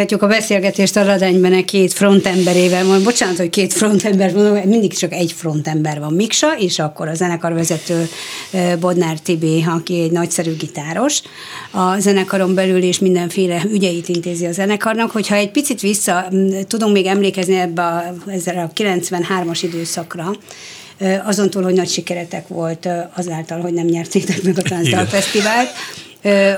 Folytatjuk 0.06 0.32
a 0.32 0.38
beszélgetést 0.38 0.96
a 0.96 1.04
Radányben 1.04 1.64
két 1.64 1.92
frontemberével. 1.92 2.84
Mondom, 2.84 3.02
bocsánat, 3.02 3.36
hogy 3.36 3.50
két 3.50 3.72
frontember 3.72 4.32
mondom, 4.32 4.68
mindig 4.68 4.96
csak 4.96 5.12
egy 5.12 5.32
frontember 5.32 6.00
van, 6.00 6.12
Miksa, 6.12 6.56
és 6.58 6.78
akkor 6.78 7.08
a 7.08 7.14
zenekarvezető 7.14 8.08
Bodnár 8.80 9.18
Tibi, 9.18 9.64
aki 9.68 10.00
egy 10.00 10.10
nagyszerű 10.10 10.56
gitáros. 10.56 11.22
A 11.70 11.98
zenekaron 11.98 12.54
belül 12.54 12.82
is 12.82 12.98
mindenféle 12.98 13.62
ügyeit 13.72 14.08
intézi 14.08 14.46
a 14.46 14.52
zenekarnak. 14.52 15.10
Hogyha 15.10 15.34
egy 15.34 15.50
picit 15.50 15.80
vissza 15.80 16.28
tudunk 16.68 16.92
még 16.92 17.06
emlékezni 17.06 17.54
ebbe 17.54 17.82
a, 17.82 18.14
ezzel 18.26 18.58
a 18.58 18.70
93-as 18.82 19.58
időszakra, 19.62 20.30
azon 21.24 21.50
túl, 21.50 21.62
hogy 21.62 21.74
nagy 21.74 21.88
sikeretek 21.88 22.48
volt 22.48 22.88
azáltal, 23.14 23.60
hogy 23.60 23.72
nem 23.72 23.86
nyertétek 23.86 24.42
meg 24.42 24.58
a 24.58 24.62
Táncdal 24.62 25.04
Fesztivált, 25.04 25.68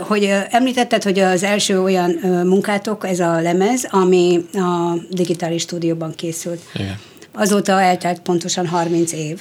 hogy 0.00 0.30
említetted, 0.50 1.02
hogy 1.02 1.18
az 1.18 1.42
első 1.42 1.82
olyan 1.82 2.10
munkátok, 2.46 3.08
ez 3.08 3.20
a 3.20 3.40
lemez, 3.40 3.87
ami 3.90 4.44
a 4.52 4.94
digitális 5.10 5.62
stúdióban 5.62 6.14
készült. 6.14 6.60
Igen. 6.75 6.98
Azóta 7.32 7.80
eltelt 7.80 8.20
pontosan 8.20 8.66
30 8.66 9.12
év. 9.12 9.40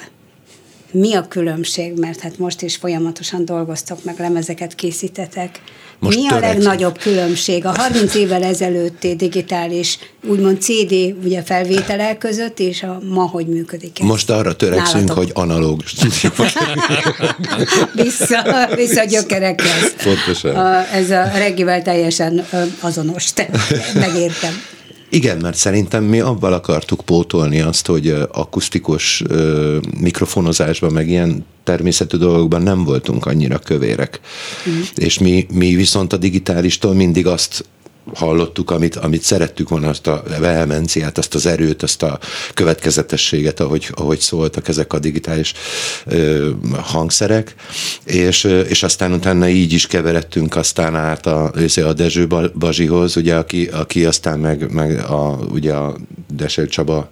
Mi 0.92 1.14
a 1.14 1.28
különbség? 1.28 2.00
Mert 2.00 2.20
hát 2.20 2.38
most 2.38 2.62
is 2.62 2.76
folyamatosan 2.76 3.46
dolgoztok, 3.46 4.04
meg 4.04 4.20
lemezeket 4.20 4.76
készítetek. 4.76 5.62
Most 6.00 6.18
Mi 6.18 6.28
a 6.28 6.40
legnagyobb 6.40 6.98
különbség 6.98 7.66
a 7.66 7.72
30 7.78 8.16
évvel 8.16 8.44
ezelőtti 8.44 9.16
digitális, 9.16 10.00
úgymond 10.28 10.62
CD 10.62 10.94
ugye 11.24 11.44
felvételek 11.44 12.18
között, 12.18 12.60
és 12.60 12.84
a 12.84 13.00
ma 13.10 13.22
hogy 13.24 13.48
működik 13.48 14.00
ez? 14.00 14.06
Most 14.06 14.30
arra 14.30 14.56
törekszünk, 14.56 15.08
Nálatok. 15.08 15.18
hogy 15.18 15.32
analóg 15.34 15.82
vissza, 17.94 18.70
vissza 18.76 19.04
gyökerekhez. 19.04 19.94
Pontosan. 20.04 20.56
A, 20.56 20.94
ez 20.94 21.10
a 21.10 21.24
reggivel 21.38 21.82
teljesen 21.82 22.46
azonos, 22.80 23.34
te, 23.34 23.50
megértem. 23.94 24.62
Igen, 25.10 25.38
mert 25.38 25.58
szerintem 25.58 26.04
mi 26.04 26.20
abban 26.20 26.54
akartuk 26.54 27.02
pótolni 27.06 27.60
azt, 27.60 27.86
hogy 27.88 28.16
akusztikus 28.32 29.24
mikrofonozásban, 30.00 30.92
meg 30.92 31.10
ilyen 31.10 31.46
természetű 31.64 32.18
dolgokban 32.18 32.62
nem 32.62 32.84
voltunk 32.84 33.26
annyira 33.26 33.60
kövérek. 33.60 34.20
Mm. 34.70 34.82
És 34.96 35.18
mi, 35.20 35.48
mi 35.54 35.76
viszont 35.76 36.14
a 36.14 36.18
digitálistól 36.18 36.94
mindig 36.94 37.28
azt 37.28 37.66
hallottuk, 38.14 38.72
amit, 38.72 38.96
amit 38.96 39.22
szerettük 39.22 39.70
volna, 39.70 39.90
azt 39.90 40.08
a 40.08 40.24
vehemenciát, 40.40 41.18
azt 41.18 41.36
az 41.36 41.46
erőt, 41.46 41.84
azt 41.84 42.04
a 42.04 42.20
következetességet, 42.54 43.60
ahogy, 43.60 43.90
ahogy 43.92 44.20
szóltak 44.20 44.68
ezek 44.68 44.94
a 44.94 45.00
digitális 45.00 45.54
ö, 46.06 46.50
hangszerek, 46.82 47.56
és, 48.06 48.44
és 48.44 48.84
aztán 48.84 49.14
utána 49.14 49.48
így 49.48 49.74
is 49.74 49.88
keveredtünk 49.88 50.56
aztán 50.56 50.96
át 50.96 51.26
a, 51.26 51.52
a 51.76 51.94
Dezső 51.94 52.28
Bazsihoz, 52.60 53.18
ugye, 53.18 53.36
aki, 53.36 53.66
aki 53.66 54.06
aztán 54.06 54.40
meg, 54.40 54.72
meg 54.72 55.00
a, 55.00 55.40
ugye 55.52 55.74
a 55.74 55.96
Desel 56.34 56.68
Csaba 56.68 57.10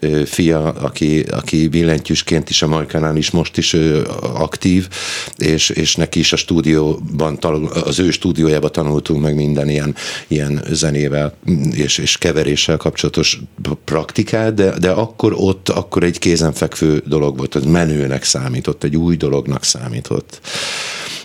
Igen. 0.00 0.26
fia, 0.26 0.62
aki, 0.62 1.20
aki 1.20 1.68
billentyűsként 1.68 2.50
is 2.50 2.62
a 2.62 2.66
Majkánál 2.66 3.16
is 3.16 3.30
most 3.30 3.56
is 3.56 3.76
aktív, 4.20 4.88
és, 5.36 5.68
és 5.68 5.96
neki 5.96 6.18
is 6.18 6.32
a 6.32 6.36
stúdióban, 6.36 7.38
az 7.84 7.98
ő 7.98 8.10
stúdiójában 8.10 8.72
tanultunk 8.72 9.22
meg 9.22 9.34
minden 9.34 9.68
ilyen 9.68 9.94
ilyen 10.34 10.64
zenével 10.70 11.34
és, 11.72 11.98
és 11.98 12.18
keveréssel 12.18 12.76
kapcsolatos 12.76 13.40
praktikát, 13.84 14.54
de, 14.54 14.78
de 14.78 14.90
akkor 14.90 15.34
ott, 15.36 15.68
akkor 15.68 16.02
egy 16.02 16.18
kézenfekvő 16.18 17.02
dolog 17.06 17.36
volt, 17.36 17.54
az 17.54 17.64
menőnek 17.64 18.24
számított, 18.24 18.84
egy 18.84 18.96
új 18.96 19.16
dolognak 19.16 19.64
számított 19.64 20.40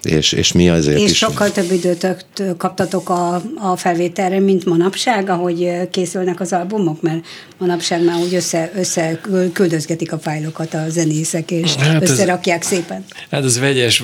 és, 0.03 0.31
és 0.31 0.51
mi 0.51 0.69
azért 0.69 0.99
és 0.99 1.11
is... 1.11 1.17
sokkal 1.17 1.51
több 1.51 1.71
időt 1.71 2.25
kaptatok 2.57 3.09
a, 3.09 3.41
a 3.55 3.75
felvételre, 3.75 4.39
mint 4.39 4.65
manapság, 4.65 5.29
ahogy 5.29 5.71
készülnek 5.91 6.39
az 6.39 6.53
albumok, 6.53 7.01
mert 7.01 7.25
manapság 7.57 8.03
már 8.03 8.19
úgy 8.19 8.33
össze, 8.33 8.71
össze 8.75 9.21
küldözgetik 9.53 10.11
a 10.11 10.19
fájlokat 10.19 10.73
a 10.73 10.89
zenészek, 10.89 11.51
és 11.51 11.75
hát 11.75 12.01
összerakják 12.01 12.61
ez, 12.61 12.67
szépen. 12.67 13.05
Hát 13.31 13.43
ez 13.43 13.59
vegyes, 13.59 14.03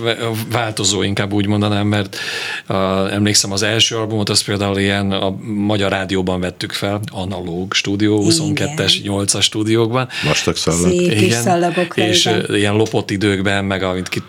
változó, 0.52 1.02
inkább 1.02 1.34
úgy 1.34 1.48
mondanám, 1.48 1.88
mert 1.88 2.18
a, 2.68 2.74
emlékszem 3.12 3.52
az 3.52 3.62
első 3.62 3.96
albumot, 3.96 4.30
az 4.30 4.44
például 4.44 4.78
ilyen 4.78 5.12
a 5.12 5.36
Magyar 5.42 5.92
Rádióban 5.92 6.40
vettük 6.40 6.72
fel, 6.72 7.00
analóg 7.12 7.74
stúdió, 7.74 8.26
22-es, 8.30 8.94
8-as 9.04 9.42
stúdiókban. 9.42 10.08
Vastag 10.26 10.56
szallag. 10.56 10.92
Szép 10.92 11.12
igen, 11.12 12.08
és 12.08 12.26
igen. 12.26 12.46
ilyen 12.56 12.74
lopott 12.74 13.12
időkben, 13.12 13.66
meg 13.66 13.84
amit 13.84 14.10
ki, 14.10 14.22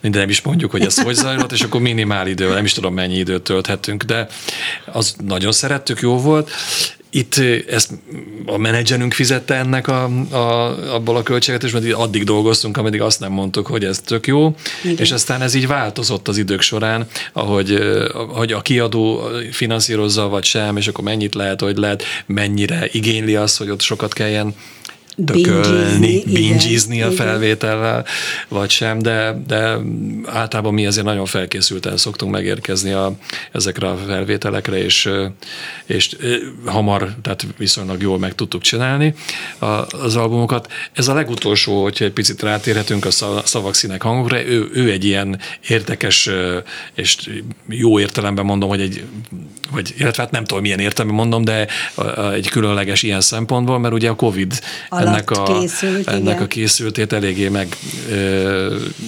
minden 0.00 0.20
nem 0.20 0.28
is 0.28 0.40
mondjuk, 0.40 0.70
hogy 0.70 0.82
ez 0.82 0.99
hogy 1.02 1.14
zajlott, 1.14 1.52
és 1.52 1.60
akkor 1.60 1.80
minimál 1.80 2.26
idő, 2.26 2.48
nem 2.48 2.64
is 2.64 2.72
tudom 2.72 2.94
mennyi 2.94 3.18
időt 3.18 3.42
tölthettünk, 3.42 4.02
de 4.02 4.26
az 4.92 5.14
nagyon 5.24 5.52
szerettük, 5.52 6.00
jó 6.00 6.18
volt. 6.18 6.50
Itt 7.12 7.34
ezt 7.68 7.90
a 8.46 8.56
menedzserünk 8.56 9.12
fizette 9.12 9.54
ennek 9.54 9.88
a, 9.88 10.04
a, 10.30 10.94
abból 10.94 11.16
a 11.16 11.22
költségvetésből, 11.22 11.80
mert 11.80 11.94
addig 11.94 12.24
dolgoztunk, 12.24 12.76
ameddig 12.76 13.00
azt 13.00 13.20
nem 13.20 13.32
mondtuk, 13.32 13.66
hogy 13.66 13.84
ez 13.84 13.98
tök 13.98 14.26
jó, 14.26 14.54
Igen. 14.82 14.96
és 14.98 15.10
aztán 15.10 15.42
ez 15.42 15.54
így 15.54 15.66
változott 15.66 16.28
az 16.28 16.38
idők 16.38 16.60
során, 16.60 17.06
ahogy, 17.32 17.78
hogy 18.28 18.52
a 18.52 18.60
kiadó 18.60 19.28
finanszírozza 19.50 20.28
vagy 20.28 20.44
sem, 20.44 20.76
és 20.76 20.88
akkor 20.88 21.04
mennyit 21.04 21.34
lehet, 21.34 21.60
hogy 21.60 21.76
lehet, 21.76 22.02
mennyire 22.26 22.88
igényli 22.92 23.36
az, 23.36 23.56
hogy 23.56 23.70
ott 23.70 23.80
sokat 23.80 24.12
kelljen 24.12 24.54
tökölni, 25.24 26.22
bingizni 26.24 27.02
a 27.02 27.10
felvétellel, 27.10 28.04
vagy 28.48 28.70
sem, 28.70 28.98
de, 28.98 29.42
de 29.46 29.76
általában 30.26 30.74
mi 30.74 30.86
azért 30.86 31.06
nagyon 31.06 31.26
felkészülten 31.26 31.96
szoktunk 31.96 32.32
megérkezni 32.32 32.92
a, 32.92 33.12
ezekre 33.52 33.88
a 33.88 33.96
felvételekre, 34.06 34.84
és, 34.84 35.10
és 35.86 36.16
hamar, 36.64 37.14
tehát 37.22 37.46
viszonylag 37.56 38.02
jól 38.02 38.18
meg 38.18 38.34
tudtuk 38.34 38.62
csinálni 38.62 39.14
az 39.90 40.16
albumokat. 40.16 40.72
Ez 40.92 41.08
a 41.08 41.14
legutolsó, 41.14 41.82
hogyha 41.82 42.04
egy 42.04 42.12
picit 42.12 42.42
rátérhetünk 42.42 43.04
a 43.04 43.10
szavak 43.44 43.74
színek 43.74 44.02
hangokra, 44.02 44.44
ő, 44.44 44.70
ő 44.72 44.90
egy 44.90 45.04
ilyen 45.04 45.38
érdekes, 45.68 46.30
és 46.94 47.16
jó 47.68 48.00
értelemben 48.00 48.44
mondom, 48.44 48.68
hogy 48.68 48.80
egy, 48.80 49.04
vagy 49.70 49.94
illetve 49.98 50.22
hát 50.22 50.32
nem 50.32 50.44
tudom 50.44 50.62
milyen 50.62 50.78
értelemben 50.78 51.16
mondom, 51.16 51.44
de 51.44 51.66
egy 52.32 52.48
különleges 52.48 53.02
ilyen 53.02 53.20
szempontból, 53.20 53.78
mert 53.78 53.94
ugye 53.94 54.08
a 54.08 54.14
Covid 54.14 54.60
ennek 55.10 55.30
a, 55.30 55.42
készült, 55.42 56.08
ennek 56.08 56.22
igen. 56.22 56.42
a 56.42 56.46
készültét 56.46 57.12
eléggé 57.12 57.48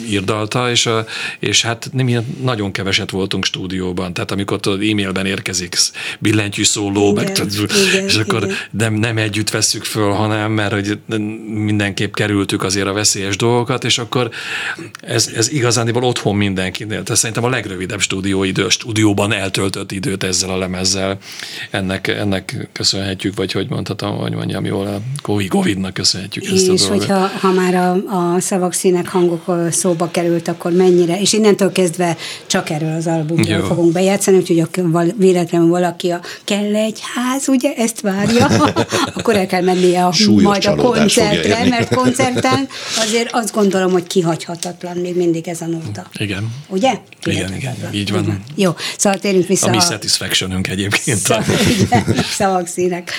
megírdalta, 0.01 0.71
és, 0.71 0.87
a, 0.87 1.07
és 1.39 1.63
hát 1.63 1.89
nem, 1.93 2.09
nagyon 2.43 2.73
keveset 2.73 3.11
voltunk 3.11 3.45
stúdióban, 3.45 4.15
tehát 4.15 4.31
amikor 4.31 4.61
tudod, 4.61 4.83
e-mailben 4.83 5.27
érkezik 5.27 5.77
billentyű 6.19 6.65
szóló, 6.65 7.11
igen, 7.11 7.25
meg, 7.25 7.33
tudod, 7.33 7.71
igen, 7.91 8.05
és 8.05 8.17
akkor 8.17 8.43
igen. 8.43 8.57
Nem, 8.71 8.95
nem 8.95 9.17
együtt 9.17 9.51
veszük 9.51 9.85
föl, 9.85 10.11
hanem 10.11 10.53
mert 10.53 10.73
hogy 10.73 10.99
mindenképp 11.47 12.15
kerültük 12.15 12.63
azért 12.63 12.87
a 12.87 12.93
veszélyes 12.93 13.37
dolgokat, 13.37 13.85
és 13.85 13.99
akkor 13.99 14.31
ez, 15.01 15.31
ez 15.37 15.51
igazándiból 15.51 16.05
otthon 16.05 16.37
mindenkinél. 16.37 17.03
Tehát 17.03 17.21
szerintem 17.21 17.45
a 17.45 17.49
legrövidebb 17.49 18.01
stúdióidő, 18.01 18.69
stúdióban 18.69 19.33
eltöltött 19.33 19.93
időt 19.93 20.23
ezzel 20.23 20.51
a 20.51 20.59
lemezzel. 20.59 21.19
Ennek, 21.71 22.09
ennek 22.09 22.69
köszönhetjük, 22.73 23.37
vagy 23.37 23.53
hogy 23.53 23.69
mondhatom, 23.69 24.17
hogy 24.17 24.33
mondjam 24.33 24.65
jól, 24.65 24.87
a 24.87 25.01
Covid-nak 25.23 25.82
Istennek 25.83 25.93
köszönhetjük 25.93 26.45
ezt 26.45 26.53
és 26.55 26.69
a 26.69 26.73
És 26.73 26.87
hogyha 26.87 27.27
ha 27.27 27.53
már 27.53 27.75
a, 27.75 27.91
a 27.93 28.41
szavak, 28.41 28.73
színek, 28.73 29.09
hangok 29.09 29.71
szóba 29.71 30.11
került, 30.11 30.49
akkor 30.49 30.73
mennyire, 30.73 31.21
és 31.21 31.33
innentől 31.33 31.73
kezdve 31.73 32.17
csak 32.47 32.71
erről 32.71 32.97
az 32.97 33.07
albumról 33.07 33.59
Jó. 33.59 33.65
fogunk 33.65 33.93
bejátszani, 33.93 34.37
úgyhogy 34.37 34.59
a, 34.93 35.03
véletlenül 35.17 35.69
valaki 35.69 36.11
a 36.11 36.21
kell 36.45 36.75
egy 36.75 37.01
ház, 37.15 37.49
ugye, 37.49 37.73
ezt 37.75 38.01
várja, 38.01 38.47
akkor 39.17 39.37
el 39.37 39.47
kell 39.47 39.63
mennie 39.63 40.05
a, 40.05 40.13
majd 40.43 40.67
a 40.67 40.75
koncertre, 40.75 41.69
mert 41.69 41.95
koncerten 41.95 42.69
azért 42.99 43.29
azt 43.33 43.53
gondolom, 43.55 43.93
hogy 43.93 44.07
kihagyhatatlan 44.07 44.97
még 44.97 45.17
mindig 45.17 45.49
ez 45.49 45.61
a 45.61 45.67
nóta. 45.67 46.07
Igen. 46.19 46.55
Ugye? 46.69 46.93
Igen, 47.25 47.55
igen, 47.55 47.75
így 47.93 48.11
van. 48.11 48.23
Igen. 48.23 48.43
Jó, 48.55 48.71
szóval 48.97 49.19
térjünk 49.19 49.47
vissza. 49.47 49.67
A 49.67 49.71
mi 49.71 49.81
satisfactionünk 49.81 50.69
egyébként. 50.69 51.19
Szóval, 51.19 51.45
igen, 51.81 52.05
szavak, 52.31 52.67
színek, 52.67 53.11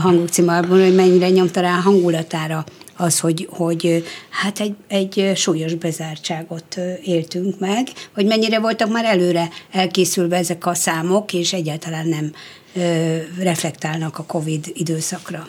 hangok 0.00 0.28
című 0.28 0.50
hogy 0.68 0.94
mennyire 0.94 1.28
nyomta 1.28 1.60
rá 1.60 1.80
hangulatára 1.82 2.64
az, 2.96 3.20
hogy, 3.20 3.48
hogy 3.50 4.04
hát 4.28 4.60
egy, 4.60 4.74
egy 4.88 5.32
súlyos 5.36 5.74
bezártságot 5.74 6.78
éltünk 7.04 7.58
meg, 7.58 7.88
hogy 8.14 8.26
mennyire 8.26 8.58
voltak 8.58 8.92
már 8.92 9.04
előre 9.04 9.48
elkészülve 9.70 10.36
ezek 10.36 10.66
a 10.66 10.74
számok, 10.74 11.32
és 11.32 11.52
egyáltalán 11.52 12.08
nem 12.08 12.32
ö, 12.74 13.16
reflektálnak 13.38 14.18
a 14.18 14.24
COVID 14.24 14.70
időszakra. 14.74 15.48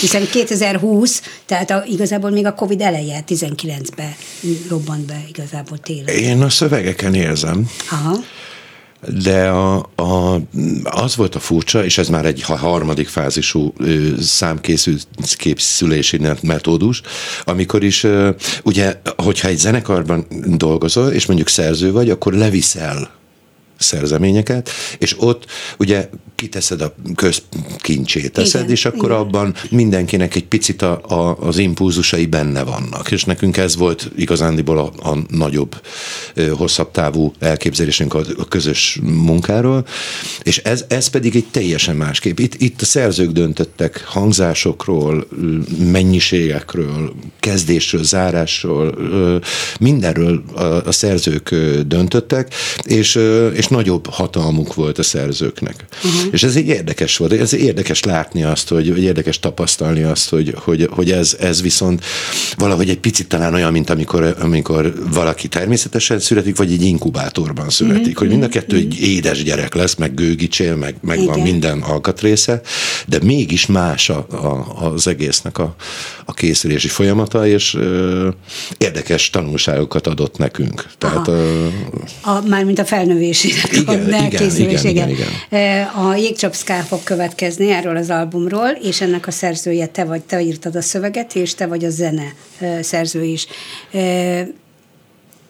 Hiszen 0.00 0.26
2020, 0.30 1.22
tehát 1.46 1.70
a, 1.70 1.84
igazából 1.86 2.30
még 2.30 2.46
a 2.46 2.54
Covid 2.54 2.80
eleje, 2.80 3.24
19-ben 3.28 4.14
robbant 4.68 5.06
be 5.06 5.24
igazából 5.28 5.78
télen. 5.78 6.06
Én 6.06 6.42
a 6.42 6.50
szövegeken 6.50 7.14
érzem. 7.14 7.70
Aha 7.90 8.16
de 9.08 9.48
a, 9.48 9.90
a, 9.96 10.40
az 10.82 11.16
volt 11.16 11.34
a 11.34 11.40
furcsa, 11.40 11.84
és 11.84 11.98
ez 11.98 12.08
már 12.08 12.24
egy 12.24 12.42
harmadik 12.42 13.08
fázisú 13.08 13.74
számkészülési 14.20 16.20
metódus, 16.42 17.02
amikor 17.44 17.84
is, 17.84 18.06
ugye, 18.62 19.00
hogyha 19.16 19.48
egy 19.48 19.58
zenekarban 19.58 20.26
dolgozol, 20.46 21.10
és 21.10 21.26
mondjuk 21.26 21.48
szerző 21.48 21.92
vagy, 21.92 22.10
akkor 22.10 22.32
leviszel 22.32 23.10
szerzeményeket, 23.78 24.70
és 24.98 25.14
ott 25.18 25.46
ugye 25.78 26.08
kiteszed 26.42 26.80
a 26.80 26.94
közkincsét, 27.14 28.32
teszed, 28.32 28.60
Igen, 28.60 28.72
és 28.72 28.84
akkor 28.84 29.10
igen. 29.10 29.20
abban 29.20 29.54
mindenkinek 29.70 30.34
egy 30.34 30.44
picit 30.44 30.82
a, 30.82 31.00
a, 31.08 31.36
az 31.40 31.58
impulzusai 31.58 32.26
benne 32.26 32.62
vannak, 32.62 33.10
és 33.10 33.24
nekünk 33.24 33.56
ez 33.56 33.76
volt 33.76 34.10
igazándiból 34.16 34.78
a, 34.78 35.10
a 35.10 35.18
nagyobb, 35.28 35.80
hosszabb 36.56 36.90
távú 36.90 37.32
elképzelésünk 37.38 38.14
a, 38.14 38.20
a 38.38 38.44
közös 38.44 38.98
munkáról, 39.02 39.86
és 40.42 40.58
ez, 40.58 40.84
ez 40.88 41.06
pedig 41.06 41.36
egy 41.36 41.46
teljesen 41.50 41.96
másképp. 41.96 42.38
Itt, 42.38 42.54
itt 42.54 42.80
a 42.80 42.84
szerzők 42.84 43.30
döntöttek 43.30 44.04
hangzásokról, 44.04 45.26
mennyiségekről, 45.78 47.12
kezdésről, 47.40 48.02
zárásról, 48.02 48.94
mindenről 49.80 50.42
a, 50.54 50.62
a 50.62 50.92
szerzők 50.92 51.54
döntöttek, 51.86 52.54
és, 52.82 53.18
és 53.54 53.66
nagyobb 53.66 54.06
hatalmuk 54.06 54.74
volt 54.74 54.98
a 54.98 55.02
szerzőknek. 55.02 55.84
Uh-huh. 56.04 56.31
És 56.32 56.42
ez 56.42 56.56
egy 56.56 56.66
érdekes 56.66 57.16
volt, 57.16 57.32
ez 57.32 57.54
érdekes 57.54 58.02
látni 58.02 58.42
azt, 58.42 58.68
hogy, 58.68 58.88
hogy 58.88 59.02
érdekes 59.02 59.38
tapasztalni 59.38 60.02
azt, 60.02 60.28
hogy, 60.28 60.54
hogy, 60.56 60.88
hogy 60.90 61.10
ez, 61.10 61.36
ez 61.40 61.62
viszont 61.62 62.04
valahogy 62.56 62.88
egy 62.88 62.98
picit 62.98 63.28
talán 63.28 63.54
olyan, 63.54 63.72
mint 63.72 63.90
amikor, 63.90 64.36
amikor 64.40 64.94
valaki 65.12 65.48
természetesen 65.48 66.18
születik, 66.18 66.56
vagy 66.56 66.72
egy 66.72 66.82
inkubátorban 66.82 67.70
születik, 67.70 68.00
uh-huh. 68.00 68.18
hogy 68.18 68.28
mind 68.28 68.42
a 68.42 68.48
kettő 68.48 68.76
egy 68.76 69.00
édes 69.00 69.42
gyerek 69.42 69.74
lesz, 69.74 69.94
meg 69.94 70.14
gőgicsél, 70.14 70.76
meg, 70.76 70.94
meg 71.00 71.24
van 71.24 71.38
Igen. 71.38 71.50
minden 71.50 71.80
alkatrésze, 71.80 72.60
de 73.06 73.18
mégis 73.22 73.66
más 73.66 74.08
a, 74.08 74.26
a, 74.30 74.86
az 74.92 75.06
egésznek 75.06 75.58
a, 75.58 75.74
a 76.24 76.32
készülési 76.32 76.88
folyamata, 76.88 77.46
és 77.46 77.74
ö, 77.74 78.28
érdekes 78.78 79.30
tanulságokat 79.30 80.06
adott 80.06 80.38
nekünk. 80.38 80.86
Tehát 80.98 81.28
ö, 81.28 81.66
A, 82.20 82.40
mármint 82.48 82.78
a 82.78 82.84
felnövésének 82.84 83.72
Igen, 83.72 84.12
a 84.12 84.24
igen, 84.26 84.50
igen, 84.84 85.08
igen, 85.08 85.28
Eh, 85.48 86.06
A 86.06 86.16
Jégcsap 86.22 86.54
Ska 86.54 86.74
fog 86.74 87.02
következni 87.02 87.70
erről 87.70 87.96
az 87.96 88.10
albumról, 88.10 88.68
és 88.68 89.00
ennek 89.00 89.26
a 89.26 89.30
szerzője 89.30 89.86
te 89.86 90.04
vagy, 90.04 90.22
te 90.22 90.40
írtad 90.40 90.76
a 90.76 90.80
szöveget, 90.80 91.34
és 91.34 91.54
te 91.54 91.66
vagy 91.66 91.84
a 91.84 91.90
zene 91.90 92.34
szerző 92.80 93.24
is. 93.24 93.46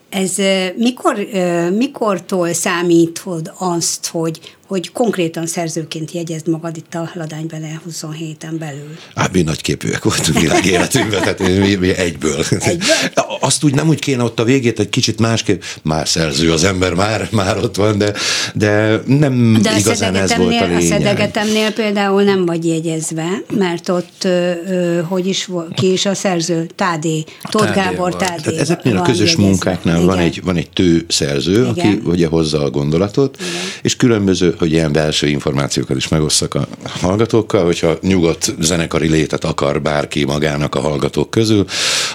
Ez 0.09 0.35
mikor, 0.75 1.27
mikortól 1.71 2.53
számítod 2.53 3.53
azt, 3.57 4.07
hogy, 4.07 4.55
hogy 4.67 4.91
konkrétan 4.91 5.47
szerzőként 5.47 6.11
jegyezd 6.11 6.47
magad 6.47 6.77
itt 6.77 6.95
a 6.95 7.09
Ladány 7.13 7.45
Bene 7.47 7.81
27-en 7.89 8.55
belül? 8.59 8.97
Hát 9.15 9.31
mi 9.33 9.41
nagyképűek 9.41 10.03
voltunk 10.03 10.39
világ 10.39 10.65
életünkben, 10.65 11.21
tehát 11.21 11.39
mi, 11.39 11.75
mi 11.75 11.89
egyből. 11.89 12.45
Egyből? 12.49 12.87
Azt 13.39 13.63
úgy 13.63 13.73
nem 13.73 13.87
úgy 13.87 13.99
kéne 13.99 14.23
ott 14.23 14.39
a 14.39 14.43
végét, 14.43 14.79
egy 14.79 14.89
kicsit 14.89 15.19
másképp, 15.19 15.61
már 15.81 16.07
szerző 16.07 16.51
az 16.51 16.63
ember, 16.63 16.93
már, 16.93 17.27
már 17.31 17.57
ott 17.57 17.75
van, 17.75 17.97
de, 17.97 18.13
de 18.53 19.01
nem 19.05 19.59
De 19.61 19.77
igazán 19.77 20.15
ez 20.15 20.35
volt 20.35 20.49
a 20.49 20.53
Szedegetemnél, 20.53 20.75
a 20.75 20.79
lényeg. 20.79 20.81
Szedegetemnél 20.81 21.71
például 21.73 22.23
nem 22.23 22.45
vagy 22.45 22.65
jegyezve, 22.65 23.27
mert 23.57 23.89
ott, 23.89 24.23
ö, 24.23 25.01
hogy 25.07 25.27
is 25.27 25.49
ki 25.75 25.91
is 25.91 26.05
a 26.05 26.13
szerző? 26.13 26.69
Tádé, 26.75 27.23
Tóth 27.49 27.73
Gábor 27.73 28.11
van. 28.11 28.17
Tádé. 28.17 28.41
Tehát 28.41 28.59
ezeknél 28.59 28.93
a 28.93 28.95
van 28.95 29.05
közös 29.05 29.29
jegyezve. 29.29 29.43
munkáknál 29.43 30.01
van 30.01 30.15
Igen. 30.15 30.27
egy, 30.27 30.43
van 30.43 30.55
egy 30.55 30.69
tő 30.69 31.05
szerző, 31.07 31.65
aki 31.65 31.79
Igen. 31.79 32.01
ugye 32.05 32.27
hozza 32.27 32.63
a 32.63 32.69
gondolatot, 32.69 33.37
Igen. 33.39 33.51
és 33.81 33.95
különböző, 33.95 34.52
hogy 34.57 34.71
ilyen 34.71 34.91
belső 34.91 35.27
információkat 35.27 35.97
is 35.97 36.07
megosszak 36.07 36.53
a 36.53 36.67
hallgatókkal, 36.83 37.65
hogyha 37.65 37.97
nyugodt 38.01 38.53
zenekari 38.59 39.09
létet 39.09 39.43
akar 39.43 39.81
bárki 39.81 40.23
magának 40.23 40.75
a 40.75 40.79
hallgatók 40.79 41.29
közül, 41.29 41.65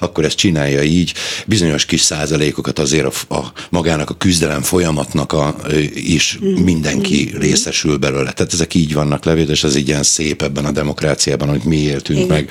akkor 0.01 0.25
ezt 0.25 0.37
csinálja 0.37 0.83
így, 0.83 1.15
bizonyos 1.47 1.85
kis 1.85 2.01
százalékokat 2.01 2.79
azért 2.79 3.07
a, 3.29 3.35
a 3.35 3.53
magának 3.71 4.11
a 4.11 4.15
küzdelem 4.15 4.63
folyamatnak 4.63 5.33
a, 5.33 5.57
is 5.95 6.39
Mm. 6.45 6.63
mindenki 6.63 7.35
részesül 7.39 7.97
belőle. 7.97 8.33
Tehát 8.33 8.53
ezek 8.53 8.75
így 8.75 8.95
vannak 8.95 9.25
levéd, 9.25 9.51
és 9.51 9.65
ez 9.65 9.77
így 9.77 9.89
ilyen 9.89 10.03
szép 10.03 10.43
ebben 10.43 10.65
a 10.65 10.71
demokráciában, 10.71 11.49
hogy 11.49 11.63
mi 11.65 11.77
éltünk 11.77 12.19
Igen. 12.19 12.31
meg 12.31 12.51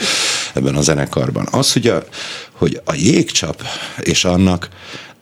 ebben 0.54 0.76
a 0.76 0.82
zenekarban. 0.82 1.48
Az, 1.52 1.74
hogy 1.74 1.88
a, 1.88 2.04
hogy 2.52 2.82
a 2.84 2.94
jégcsap 2.94 3.64
és 4.00 4.26
annak 4.26 4.70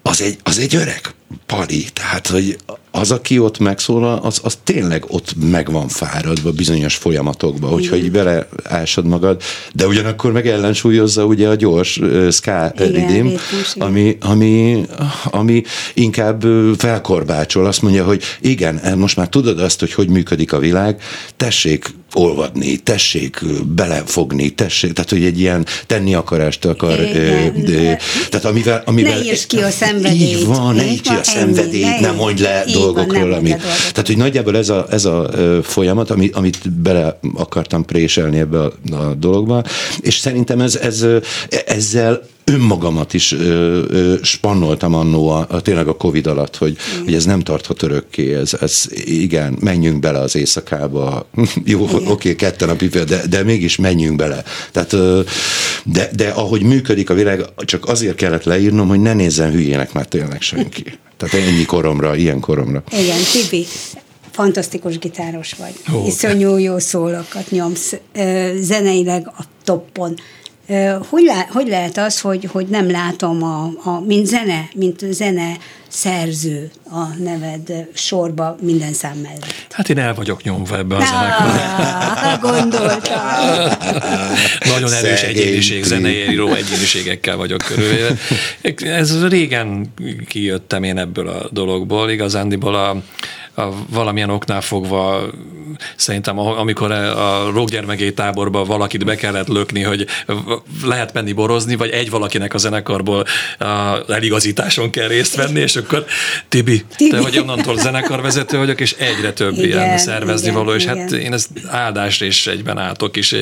az 0.02 0.22
egy, 0.22 0.38
az 0.44 0.60
egy 0.60 0.76
öreg 0.76 1.14
pali, 1.46 1.86
tehát 1.94 2.28
hogy 2.28 2.58
az, 2.96 3.12
aki 3.12 3.40
ott 3.40 3.60
megszólal, 3.60 4.20
az, 4.24 4.40
az 4.44 4.58
tényleg 4.64 5.04
ott 5.08 5.34
meg 5.50 5.72
van 5.72 5.88
fáradva 5.88 6.52
bizonyos 6.52 6.96
folyamatokba, 6.96 7.68
hogyha 7.68 7.96
így 7.96 8.12
beleásod 8.12 9.06
magad, 9.06 9.42
de 9.74 9.88
ugyanakkor 9.88 10.32
meg 10.32 10.48
ellensúlyozza 10.48 11.26
ugye 11.26 11.48
a 11.48 11.56
gyors 11.56 11.98
uh, 11.98 12.30
ska 12.30 12.74
igen. 12.78 13.40
ami, 13.76 14.18
ami, 14.20 14.86
ami 15.24 15.64
inkább 15.94 16.44
ö, 16.44 16.72
felkorbácsol, 16.78 17.66
azt 17.66 17.82
mondja, 17.82 18.04
hogy 18.04 18.24
igen, 18.42 18.80
eh, 18.80 18.96
most 18.96 19.16
már 19.16 19.30
tudod 19.30 19.60
azt, 19.60 19.80
hogy 19.80 19.94
hogy 19.94 20.10
működik 20.10 20.54
a 20.54 20.60
világ, 20.60 21.02
tessék 21.38 21.94
olvadni, 22.14 22.78
tessék 22.78 23.42
ö, 23.42 23.48
belefogni, 23.76 24.50
tessék, 24.50 24.94
tehát 24.94 25.10
hogy 25.10 25.24
egy 25.24 25.40
ilyen 25.40 25.66
tenni 25.86 26.14
akarást 26.14 26.66
akar, 26.66 27.00
ö, 27.00 27.04
Igen, 27.04 27.56
ö, 27.56 27.72
de- 27.72 28.00
tehát 28.30 28.46
amivel, 28.46 28.84
amivel 28.86 29.18
Ne 29.18 29.24
írd 29.24 29.46
ki 29.46 29.58
a 29.58 29.70
szenvedélyt. 29.70 30.38
Így 30.38 30.46
van, 30.46 30.76
ne 30.76 30.86
írd 30.86 31.02
ki 31.02 31.10
a 31.10 31.24
szenvedélyt, 31.26 31.86
ennyi, 31.86 32.02
nem 32.02 32.16
mondj 32.16 32.42
le 32.42 32.64
Így 32.68 32.74
van, 32.74 32.84
dolgokról, 32.84 33.30
le 33.30 33.36
ami, 33.36 33.50
tehát, 33.50 34.08
hogy 34.08 34.18
nagyjából 34.18 34.58
ez 34.58 34.70
a, 34.70 34.86
ez 34.90 35.06
a 35.06 35.30
folyamat, 35.64 36.10
ami, 36.10 36.30
amit 36.34 36.72
bele 36.72 37.20
akartam 37.36 37.86
préselni 37.86 38.40
ebbe 38.40 38.60
a, 38.60 38.72
a 38.92 39.14
dologba, 39.14 39.64
és 40.02 40.18
szerintem 40.18 40.60
ez, 40.60 40.76
ez, 40.76 41.06
ezzel 41.66 42.22
önmagamat 42.46 43.14
is 43.14 43.32
ö, 43.32 43.82
ö, 43.88 44.16
spannoltam 44.22 44.94
annó 44.94 45.30
a, 45.30 45.46
a, 45.50 45.62
tényleg 45.62 45.88
a 45.88 45.98
Covid 45.98 46.28
alatt, 46.28 46.58
hogy, 46.58 46.78
hogy 47.04 47.14
ez 47.14 47.26
nem 47.26 47.40
tarthat 47.40 47.84
örökké, 47.84 48.36
ez, 48.36 48.54
ez 48.62 48.86
igen, 49.06 49.58
menjünk 49.60 50.00
bele 50.00 50.20
az 50.20 50.36
éjszakába, 50.36 51.30
jó, 51.64 51.84
oké, 51.84 52.10
okay, 52.10 52.36
ketten 52.36 52.70
a 52.70 52.76
pipa, 52.76 53.04
de, 53.04 53.22
de 53.30 53.44
mégis 53.44 53.76
menjünk 53.76 54.16
bele. 54.16 54.44
Tehát, 54.72 54.94
ö, 54.94 55.22
de, 55.84 56.10
de 56.16 56.30
ahogy 56.30 56.62
működik 56.62 57.10
a 57.10 57.14
világ, 57.14 57.46
csak 57.56 57.88
azért 57.88 58.16
kellett 58.16 58.44
leírnom, 58.44 58.88
hogy 58.88 59.00
ne 59.00 59.14
nézzen 59.14 59.52
hülyének 59.52 59.94
már 59.94 60.06
tényleg 60.06 60.42
senki. 60.42 60.84
Tehát 61.18 61.48
ennyi 61.48 61.66
koromra, 61.66 62.16
ilyen 62.16 62.40
koromra. 62.40 62.84
Igen, 62.92 63.20
Tibi, 63.32 63.66
fantasztikus 64.32 64.98
gitáros 64.98 65.54
vagy. 65.54 65.74
Ó, 65.96 66.08
Iszonyú 66.08 66.58
jó 66.58 66.80
szólakat 66.80 67.52
nyomsz, 67.52 67.94
ö, 68.14 68.52
zeneileg 68.60 69.28
a 69.28 69.44
toppon. 69.64 70.16
Hogy, 71.10 71.24
lá, 71.24 71.46
hogy 71.52 71.68
lehet 71.68 71.98
az, 71.98 72.22
hogy, 72.22 72.50
hogy 72.52 72.68
nem 72.68 72.92
látom, 72.92 73.44
a, 73.44 73.72
a, 73.84 74.00
mint 74.00 74.26
zene, 74.26 74.70
mint 74.76 75.06
zene 75.10 75.58
szerző 75.88 76.72
a 76.90 77.24
neved 77.24 77.88
sorba 77.94 78.56
minden 78.62 78.94
szám 78.94 79.18
mellett? 79.18 79.66
Hát 79.72 79.90
én 79.90 79.98
el 79.98 80.14
vagyok 80.14 80.44
nyomva 80.44 80.78
ebbe 80.78 80.96
a 80.96 81.00
zenekarba. 81.00 81.60
Ah, 82.16 82.40
gondoltam. 82.42 83.22
Nagyon 84.74 84.94
erős 84.94 85.22
egyéniség, 85.22 85.84
zeneíró 85.84 86.54
egyéniségekkel 86.54 87.38
vagyok 87.38 87.62
körülvéve. 87.62 88.16
Ez 88.80 89.28
régen 89.28 89.94
kijöttem 90.28 90.84
én 90.84 90.98
ebből 90.98 91.28
a 91.28 91.50
dologból, 91.52 92.10
igazándiból 92.10 92.76
a, 92.76 92.90
a 93.62 93.74
valamilyen 93.90 94.30
oknál 94.30 94.62
fogva 94.62 95.30
szerintem 95.96 96.40
amikor 96.40 96.92
a 96.92 97.52
rockgyermekei 97.54 98.14
táborba 98.14 98.66
valakit 98.66 99.06
be 99.06 99.16
kellett 99.16 99.48
lökni, 99.48 99.82
hogy 99.82 100.06
lehet 100.84 101.14
menni 101.14 101.34
borozni, 101.34 101.76
vagy 101.76 101.90
egy 101.90 102.10
valakinek 102.10 102.54
a 102.54 102.58
zenekarból 102.58 103.26
a 103.60 104.12
eligazításon 104.12 104.90
kell 104.90 105.08
részt 105.08 105.36
venni, 105.36 105.60
és 105.60 105.75
akkor 105.76 106.06
Tibi, 106.50 106.84
Tibi. 106.96 107.10
te 107.12 107.22
vagy 107.22 107.38
onnantól 107.38 107.78
zenekarvezető 107.78 108.58
vagyok, 108.58 108.80
és 108.80 108.96
egyre 109.00 109.34
több 109.34 109.54
Igen, 109.54 109.68
ilyen 109.68 109.98
szervezni 109.98 110.48
igen, 110.48 110.64
való, 110.64 110.76
és 110.76 110.86
hát 110.86 110.96
igen. 110.96 111.20
én 111.20 111.34
ezt 111.34 111.50
áldás 111.68 112.22
és 112.22 112.48
egyben 112.48 112.78
átok 112.78 113.16
is 113.18 113.36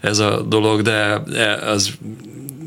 ez 0.00 0.18
a 0.18 0.42
dolog, 0.42 0.82
de 0.82 1.22
az 1.66 1.92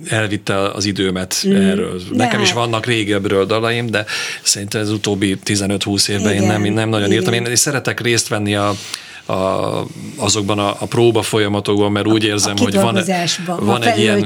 elvitte 0.08 0.70
az 0.70 0.86
időmet 0.86 1.44
mm, 1.48 1.56
erről. 1.56 2.02
Nekem 2.12 2.38
de 2.38 2.44
is 2.44 2.50
hát- 2.50 2.58
vannak 2.58 2.86
régebről 2.86 3.46
dalaim, 3.46 3.90
de 3.90 4.06
szerintem 4.42 4.82
az 4.82 4.92
utóbbi 4.92 5.38
15-20 5.46 6.10
évben 6.10 6.32
én 6.32 6.42
Igen, 6.42 6.62
nem, 6.62 6.74
nem 6.74 6.90
nagyon 6.90 7.08
igen. 7.08 7.20
írtam. 7.20 7.34
Én 7.34 7.52
is 7.52 7.60
szeretek 7.60 8.00
részt 8.00 8.28
venni 8.28 8.56
a, 8.56 8.76
a, 9.30 9.86
azokban 10.16 10.60
a, 10.60 10.76
a 10.80 10.86
próba 10.86 11.22
folyamatokban, 11.22 11.92
mert 11.92 12.08
úgy 12.08 12.24
érzem, 12.24 12.54
a 12.58 12.62
hogy 12.62 12.74
van, 12.74 12.84
kidolgozásba, 12.84 13.58
van 13.62 13.82
a 13.82 13.92
egy 13.92 14.00
ilyen 14.00 14.24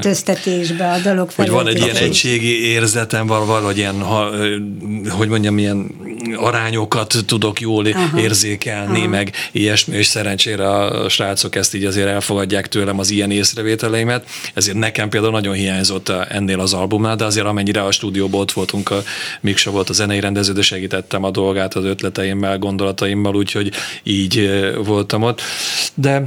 a 0.80 0.98
dolog 1.04 1.30
hogy 1.36 1.50
van 1.50 1.68
egy 1.68 1.78
ilyen 1.82 1.96
egységi 1.96 2.66
érzetem, 2.68 3.28
val- 3.28 3.46
valahogy 3.46 3.78
ilyen, 3.78 4.02
ha, 4.02 4.30
hogy 5.10 5.28
mondjam, 5.28 5.58
ilyen 5.58 5.92
arányokat 6.36 7.16
tudok 7.26 7.62
jól 7.62 7.86
Aha. 7.86 8.20
érzékelni, 8.20 9.00
Aha. 9.00 9.08
meg 9.08 9.32
ilyesmi, 9.52 9.96
és 9.96 10.06
szerencsére 10.06 10.70
a 10.70 11.10
srácok 11.10 11.56
ezt 11.56 11.76
így 11.76 11.86
azért 11.86 12.08
elfogadják 12.08 12.68
tőlem 12.68 13.00
az 13.00 13.10
ilyen 13.10 13.32
észrevételeimet, 13.32 14.26
ezért 14.54 14.78
nekem 14.78 15.10
például 15.10 15.32
nagyon 15.32 15.54
hiányzott 15.54 16.10
a- 16.10 16.26
ennél 16.30 16.60
az 16.60 16.74
albumnál, 16.74 17.16
de 17.16 17.26
azért 17.26 17.46
amennyire 17.46 17.84
a 17.84 17.92
stúdióban 17.92 18.42
ott 18.42 18.52
voltunk, 18.52 18.90
a 18.92 19.04
Miksa 19.42 19.72
volt 19.72 19.90
a 19.90 19.94
zenei 19.94 20.20
rendező, 20.20 20.54
de 20.54 20.62
segítettem 20.62 21.24
a 21.24 21.32
dolgát 21.32 21.74
az 21.76 21.84
ötleteimmel, 21.84 22.58
gondolataimmal, 22.58 23.36
úgyhogy 23.36 23.72
így 24.04 24.38
ö, 24.38 24.80
voltam 24.94 25.22
ott. 25.22 25.42
De 25.94 26.26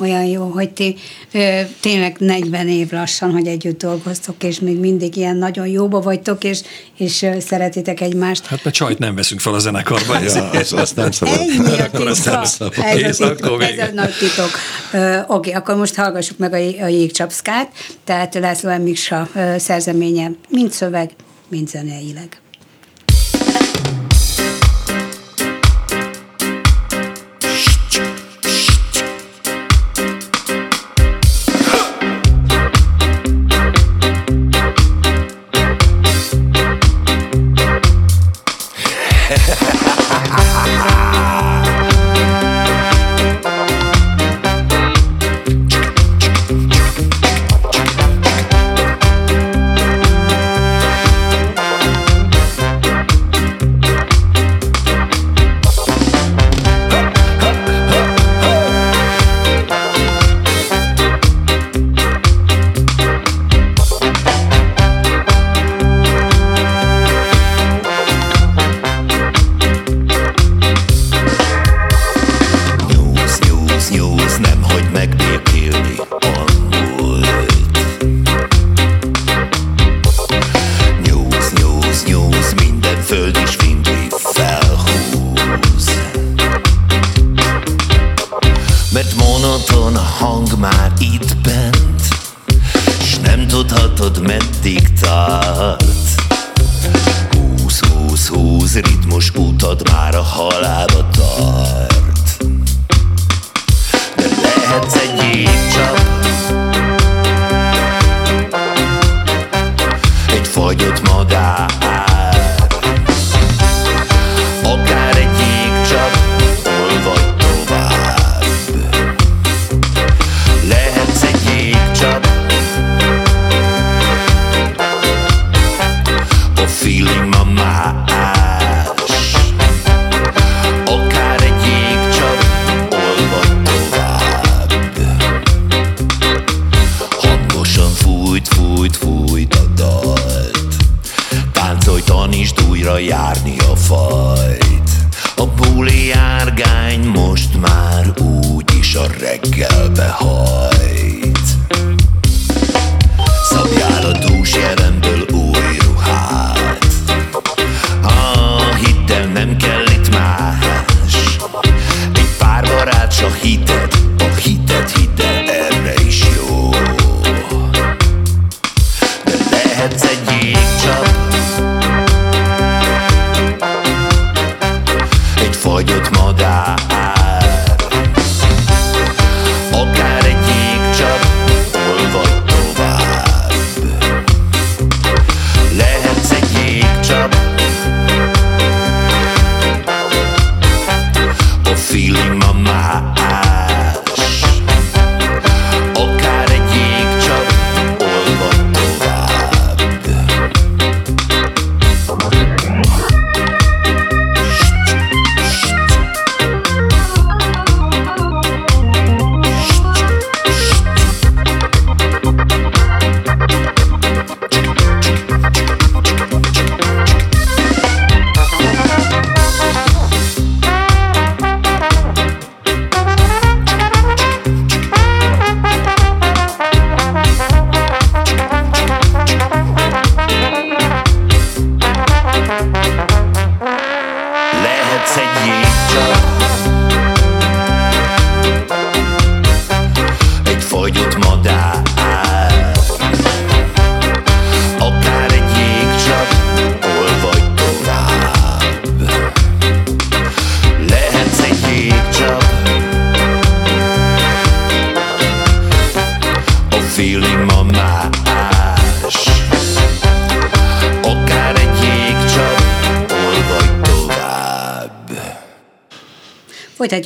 olyan 0.00 0.24
jó, 0.24 0.44
hogy 0.44 0.70
ti 0.70 0.96
ö, 1.32 1.60
tényleg 1.80 2.16
40 2.18 2.68
év 2.68 2.92
lassan, 2.92 3.30
hogy 3.30 3.46
együtt 3.46 3.78
dolgoztok, 3.78 4.42
és 4.44 4.60
még 4.60 4.78
mindig 4.78 5.16
ilyen 5.16 5.36
nagyon 5.36 5.66
jóba 5.66 6.00
vagytok, 6.00 6.44
és, 6.44 6.60
és 6.98 7.22
ö, 7.22 7.40
szeretitek 7.40 8.00
egymást. 8.00 8.46
Hát 8.46 8.64
mert 8.64 8.76
csajt 8.76 8.98
nem 8.98 9.14
veszünk 9.14 9.40
fel 9.40 9.54
a 9.54 9.58
zenekarba. 9.58 10.18
Ja, 10.20 10.50
az, 10.50 10.72
azt 10.72 10.96
nem 10.96 11.10
szabad. 11.10 11.38
Ennyi 11.38 11.80
a 11.80 11.84
Akkor 11.84 12.06
azt 12.06 12.22
titka. 12.22 12.36
nem 12.36 12.44
szabad. 12.44 12.74
Ez, 12.78 12.96
Kész, 12.96 13.20
a 13.20 13.34
titok, 13.34 13.62
ez 13.62 13.88
a 13.88 13.92
nagy 13.92 14.12
titok. 14.18 14.50
Ö, 14.92 15.18
Oké, 15.26 15.50
akkor 15.52 15.76
most 15.76 15.94
hallgassuk 15.94 16.38
meg 16.38 16.52
a, 16.52 16.56
a 16.56 16.86
jégcsapszkát, 16.86 17.70
tehát 18.04 18.34
László 18.34 18.76
M. 18.76 18.82
Miksa 18.82 19.28
ö, 19.34 19.54
szerzeménye, 19.58 20.30
mind 20.48 20.72
szöveg, 20.72 21.10
mind 21.48 21.68
zeneileg. 21.68 22.38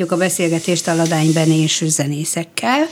Folytatjuk 0.09 0.37
a 0.37 0.39
beszélgetést 0.39 0.89
a 0.89 0.95
Ladány 0.95 1.33
Benés 1.33 1.83
zenészekkel, 1.87 2.87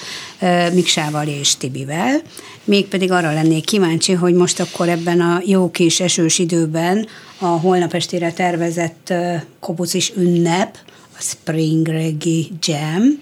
Miksával 0.73 1.27
és 1.27 1.57
Tibivel. 1.57 2.23
Mégpedig 2.65 3.11
arra 3.11 3.33
lennék 3.33 3.65
kíváncsi, 3.65 4.13
hogy 4.13 4.35
most 4.35 4.61
akkor 4.61 4.89
ebben 4.89 5.21
a 5.21 5.41
jó 5.45 5.71
kis 5.71 6.01
esős 6.01 6.39
időben 6.39 7.07
a 7.39 7.47
holnap 7.47 7.95
estére 7.95 8.33
tervezett 8.33 9.11
ö, 9.11 9.35
kobucis 9.61 10.13
ünnep, 10.17 10.79
a 11.19 11.21
Spring 11.21 11.87
Reggae 11.87 12.43
Jam, 12.63 13.21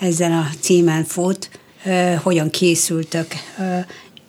ezzel 0.00 0.32
a 0.32 0.46
címen 0.60 1.04
fut, 1.04 1.50
hogyan 2.22 2.50
készültök 2.50 3.26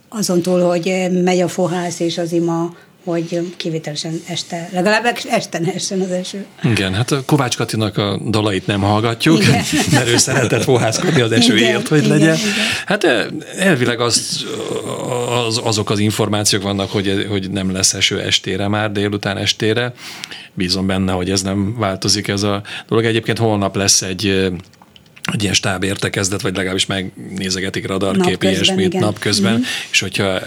azon 0.10 0.42
túl, 0.42 0.62
hogy 0.62 1.08
megy 1.24 1.40
a 1.40 1.48
fohász 1.48 2.00
és 2.00 2.18
az 2.18 2.32
ima, 2.32 2.76
hogy 3.06 3.54
kivételesen 3.58 4.22
este, 4.28 4.70
legalább 4.72 5.18
este 5.30 5.60
ne 5.60 5.74
essen 5.74 6.02
az 6.02 6.12
eső. 6.12 6.46
Igen, 6.64 6.94
hát 6.94 7.12
a 7.12 7.24
Kovács 7.26 7.58
Katinak 7.58 7.98
a 7.98 8.20
dalait 8.30 8.68
nem 8.68 8.82
hallgatjuk, 8.82 9.42
igen. 9.42 9.64
mert 9.92 10.08
ő 10.08 10.18
szeretett 10.18 10.64
fohászkodni 10.64 11.22
az 11.22 11.32
esőért, 11.32 11.88
hogy 11.88 11.98
igen, 11.98 12.10
legyen. 12.10 12.36
Igen. 12.36 12.50
Hát 12.86 13.04
eh, 13.04 13.26
elvileg 13.58 14.00
az, 14.00 14.46
az, 15.48 15.60
azok 15.64 15.90
az 15.90 16.00
információk 16.00 16.62
vannak, 16.62 16.92
hogy, 16.92 17.26
hogy 17.30 17.52
nem 17.52 17.72
lesz 17.72 17.94
eső 17.94 18.22
estére 18.22 18.68
már, 18.68 18.92
délután 18.92 19.38
estére. 19.38 19.94
Bízom 20.54 20.88
benne, 20.88 21.12
hogy 21.12 21.30
ez 21.30 21.42
nem 21.42 21.76
változik 21.78 22.28
ez 22.28 22.44
a 22.44 22.62
dolog. 22.88 23.06
Egyébként 23.06 23.38
holnap 23.38 23.76
lesz 23.76 24.02
egy 24.02 24.28
eh, 24.28 24.52
egy 25.34 25.42
ilyen 25.42 25.54
stáb 25.54 25.84
értekezlet, 25.84 26.42
vagy 26.42 26.56
legalábbis 26.56 26.86
megnézegetik 26.86 27.88
radarkép, 27.88 28.44
ilyesmit 28.44 29.00
napközben, 29.00 29.54
mm-hmm. 29.54 29.62
és 29.92 30.00
hogyha 30.00 30.40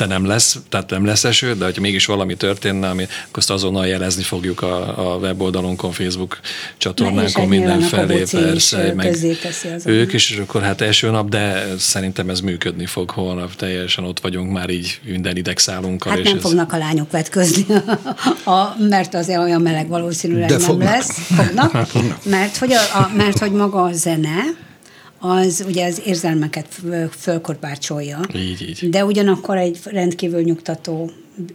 de 0.00 0.06
nem 0.06 0.26
lesz, 0.26 0.58
tehát 0.68 0.90
nem 0.90 1.04
lesz 1.04 1.24
eső, 1.24 1.54
de 1.54 1.64
hogyha 1.64 1.80
mégis 1.80 2.06
valami 2.06 2.36
történne, 2.36 2.88
ami, 2.88 3.02
akkor 3.02 3.38
azt 3.38 3.50
azonnal 3.50 3.86
jelezni 3.86 4.22
fogjuk 4.22 4.62
a, 4.62 5.12
a 5.12 5.16
weboldalunkon, 5.16 5.92
Facebook 5.92 6.40
csatornánkon 6.76 7.48
mindenfelé, 7.48 8.24
persze, 8.30 8.92
meg 8.96 9.16
ők 9.84 10.12
is, 10.12 10.30
és 10.30 10.36
akkor 10.36 10.62
hát 10.62 10.80
első 10.80 11.10
nap, 11.10 11.28
de 11.28 11.66
szerintem 11.78 12.30
ez 12.30 12.40
működni 12.40 12.86
fog 12.86 13.10
holnap, 13.10 13.54
teljesen 13.56 14.04
ott 14.04 14.20
vagyunk 14.20 14.52
már 14.52 14.70
így 14.70 15.00
minden 15.04 15.36
idegszálunkkal. 15.36 16.12
Hát 16.12 16.20
és 16.20 16.26
nem 16.26 16.36
ez... 16.36 16.42
fognak 16.42 16.72
a 16.72 16.76
lányok 16.76 17.10
vetközni, 17.10 17.66
a, 18.44 18.76
mert 18.88 19.14
azért 19.14 19.38
olyan 19.38 19.62
meleg 19.62 19.88
valószínűleg 19.88 20.48
de 20.48 20.56
nem 20.56 20.66
fognak. 20.66 20.88
lesz. 20.88 21.10
Fognak, 21.10 21.92
mert 22.36 22.56
hogy, 22.56 22.72
a, 22.72 22.98
a, 22.98 23.10
mert 23.16 23.38
hogy 23.38 23.52
maga 23.52 23.82
a 23.82 23.92
zene, 23.92 24.68
az 25.20 25.64
ugye 25.66 25.86
az 25.86 26.02
érzelmeket 26.04 26.66
fölkorbácsolja. 27.18 28.20
Így, 28.34 28.62
így. 28.62 28.90
De 28.90 29.04
ugyanakkor 29.04 29.56
egy 29.56 29.78
rendkívül 29.84 30.40
nyugtató 30.40 31.10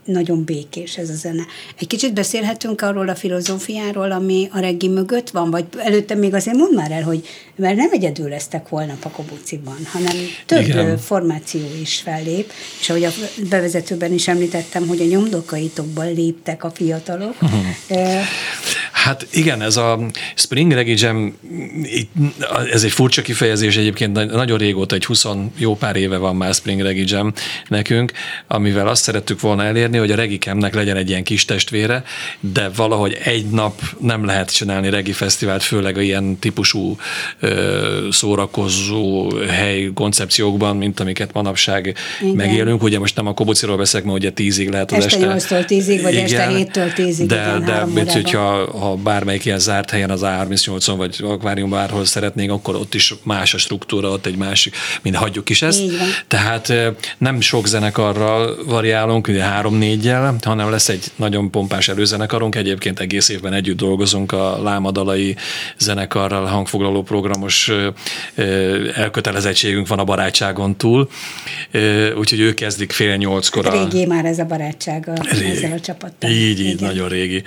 nagyon 0.06 0.44
békés 0.44 0.98
ez 0.98 1.10
a 1.10 1.14
zene. 1.14 1.46
Egy 1.80 1.88
kicsit 1.88 2.14
beszélhetünk 2.14 2.82
arról 2.82 3.10
a 3.10 3.16
filozófiáról, 3.16 4.12
ami 4.12 4.50
a 4.52 4.60
reggi 4.60 4.88
mögött 4.88 5.30
van, 5.30 5.50
vagy 5.50 5.66
előtte 5.78 6.16
még 6.16 6.34
azért 6.34 6.58
mondd 6.58 6.76
már 6.76 6.92
el, 6.92 7.04
hogy 7.04 7.28
mert 7.56 7.76
nem 7.76 7.90
egyedül 7.92 8.30
lesztek 8.30 8.68
holnap 8.68 9.06
a 9.06 9.10
Kobuciban, 9.10 9.78
hanem 9.92 10.16
több 10.46 10.62
Igen. 10.62 10.98
formáció 10.98 11.62
is 11.82 11.96
fellép, 11.96 12.52
és 12.80 12.90
ahogy 12.90 13.04
a 13.04 13.12
bevezetőben 13.50 14.14
is 14.14 14.28
említettem, 14.28 14.88
hogy 14.88 15.02
a 15.02 15.06
nyomdokaitokban 15.06 16.14
léptek 16.14 16.64
a 16.64 16.72
fiatalok. 16.72 17.36
Uh-huh. 17.42 17.66
Hát 19.06 19.28
igen, 19.32 19.62
ez 19.62 19.78
a 19.78 20.00
Spring 20.36 20.72
Reggae 20.72 20.94
Jam, 20.98 21.38
ez 22.72 22.84
egy 22.84 22.92
furcsa 22.92 23.22
kifejezés 23.22 23.78
egyébként, 23.78 24.32
nagyon 24.32 24.58
régóta, 24.58 24.96
egy 24.96 25.06
20 25.06 25.26
jó 25.58 25.76
pár 25.76 25.96
éve 25.96 26.18
van 26.18 26.36
már 26.36 26.54
Spring 26.54 26.82
Reggae 26.82 27.04
Jam 27.08 27.34
nekünk, 27.68 28.12
amivel 28.48 28.88
azt 28.88 29.04
szerettük 29.04 29.40
volna 29.40 29.64
elérni, 29.64 29.98
hogy 29.98 30.12
a 30.12 30.16
Regikemnek 30.16 30.76
legyen 30.76 30.98
egy 30.98 31.10
ilyen 31.10 31.24
kis 31.24 31.46
testvére, 31.46 32.04
de 32.40 32.70
valahogy 32.76 33.18
egy 33.24 33.46
nap 33.46 33.82
nem 34.00 34.26
lehet 34.26 34.54
csinálni 34.54 34.90
Regi 34.90 35.12
Fesztivált, 35.12 35.64
főleg 35.64 35.98
a 35.98 36.02
ilyen 36.02 36.40
típusú 36.40 36.98
ö, 37.40 38.08
szórakozó 38.12 39.32
hely 39.50 39.90
koncepciókban, 39.94 40.78
mint 40.78 41.00
amiket 41.00 41.34
manapság 41.34 41.96
Igen. 42.22 42.36
megélünk. 42.36 42.84
Ugye 42.84 43.00
most 43.00 43.16
nem 43.16 43.28
a 43.28 43.34
Kobociról 43.34 43.78
beszélek, 43.78 44.06
mert 44.06 44.18
ugye 44.18 44.32
tízig 44.32 44.70
lehet 44.70 44.92
az 44.92 45.06
este. 45.06 45.32
Este 45.32 45.58
8-tól 45.60 45.66
10-ig, 45.68 46.00
vagy 46.02 46.14
igen, 46.14 46.24
este 46.24 46.50
7-től 46.52 46.92
10-ig. 46.98 47.24
De, 47.28 47.36
igen, 47.36 47.66
de 47.66 47.86
mint, 47.86 48.12
hogyha 48.12 48.78
ha 48.80 48.95
bármelyik 49.04 49.46
ilyen 49.46 49.60
zárt 49.60 49.90
helyen 49.90 50.10
az 50.10 50.22
A38-on, 50.24 50.94
vagy 50.98 51.16
akvárium 51.24 51.70
bárhol 51.70 52.06
szeretnénk, 52.06 52.52
akkor 52.52 52.76
ott 52.76 52.94
is 52.94 53.14
más 53.24 53.54
a 53.54 53.58
struktúra, 53.58 54.10
ott 54.10 54.26
egy 54.26 54.36
másik, 54.36 54.76
mint 55.02 55.16
hagyjuk 55.16 55.50
is 55.50 55.62
ezt. 55.62 55.84
Tehát 56.28 56.74
nem 57.18 57.42
sok 57.42 57.68
zenekarral 57.68 58.58
variálunk, 58.66 59.28
ugye 59.28 59.44
három-négyel, 59.44 60.36
hanem 60.42 60.70
lesz 60.70 60.90
egy 60.90 61.04
nagyon 61.16 61.52
pompás 61.52 61.88
előzenekarunk. 61.88 62.56
Egyébként 62.56 63.00
egész 63.00 63.30
évben 63.30 63.54
együtt 63.54 63.78
dolgozunk 63.78 64.32
a 64.32 64.62
Lámadalai 64.64 65.36
zenekarral, 65.78 66.46
hangfoglaló 66.46 67.04
programos 67.04 67.72
elkötelezettségünk 68.96 69.88
van 69.88 70.00
a 70.00 70.04
barátságon 70.04 70.78
túl, 70.78 71.10
úgyhogy 72.18 72.40
ők 72.40 72.56
kezdik 72.56 72.92
fél 72.92 73.16
nyolckor. 73.16 73.72
Régi 73.72 74.06
már 74.06 74.26
ez 74.26 74.40
a 74.40 74.46
barátság 74.46 75.10
régi. 75.22 75.52
ezzel 75.52 75.72
a 75.72 75.80
csapattal. 75.80 76.30
Így, 76.30 76.60
így, 76.60 76.60
Igen. 76.60 76.88
nagyon 76.88 77.10
régi. 77.10 77.44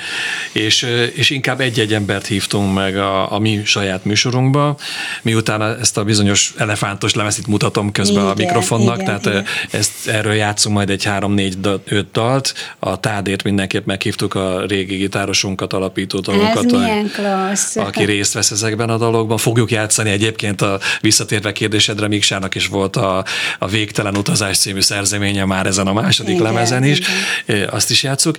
És, 0.53 0.87
és 1.15 1.31
inkább 1.39 1.61
egy-egy 1.61 1.95
embert 1.95 2.27
hívtunk 2.27 2.75
meg 2.75 2.97
a, 2.97 3.33
a 3.33 3.39
mi 3.39 3.61
saját 3.65 4.05
műsorunkba, 4.05 4.77
miután 5.23 5.63
ezt 5.63 5.97
a 5.97 6.05
bizonyos 6.05 6.55
elefántos 6.57 7.15
lemezt 7.15 7.39
itt 7.39 7.47
mutatom 7.47 7.93
közben 7.93 8.23
igen, 8.23 8.31
a 8.31 8.35
mikrofonnak, 8.37 8.95
igen, 8.95 9.07
tehát 9.07 9.27
igen. 9.27 9.45
Ezt, 9.71 10.09
erről 10.09 10.33
játszunk 10.33 10.75
majd 10.77 10.91
egy 10.91 11.05
három-négy 11.05 11.57
öt 11.85 12.11
dalt, 12.13 12.55
a 12.79 13.01
Tádért 13.01 13.43
mindenképp 13.43 13.87
meghívtuk 13.87 14.35
a 14.35 14.67
régi 14.67 14.97
gitárosunkat, 14.97 15.73
alapító 15.73 16.21
tagokat, 16.21 16.73
a, 16.73 17.53
aki 17.75 18.05
részt 18.05 18.33
vesz 18.33 18.51
ezekben 18.51 18.91
a 18.91 18.97
dalokban. 18.97 19.37
Fogjuk 19.37 19.71
játszani 19.71 20.11
egyébként 20.11 20.63
a 20.63 20.79
visszatérve 21.01 21.53
kérdésedre, 21.53 22.09
Miksának 22.09 22.55
is 22.55 22.67
volt 22.67 22.97
a, 22.97 23.25
a 23.59 23.69
Végtelen 23.69 24.17
utazás 24.17 24.59
című 24.59 24.81
szerzeménye 24.81 25.45
már 25.45 25.67
ezen 25.67 25.87
a 25.87 25.93
második 25.93 26.35
igen, 26.35 26.43
lemezen 26.43 26.85
is. 26.85 27.01
Igen. 27.47 27.69
Azt 27.69 27.91
is 27.91 28.03
játszuk. 28.03 28.39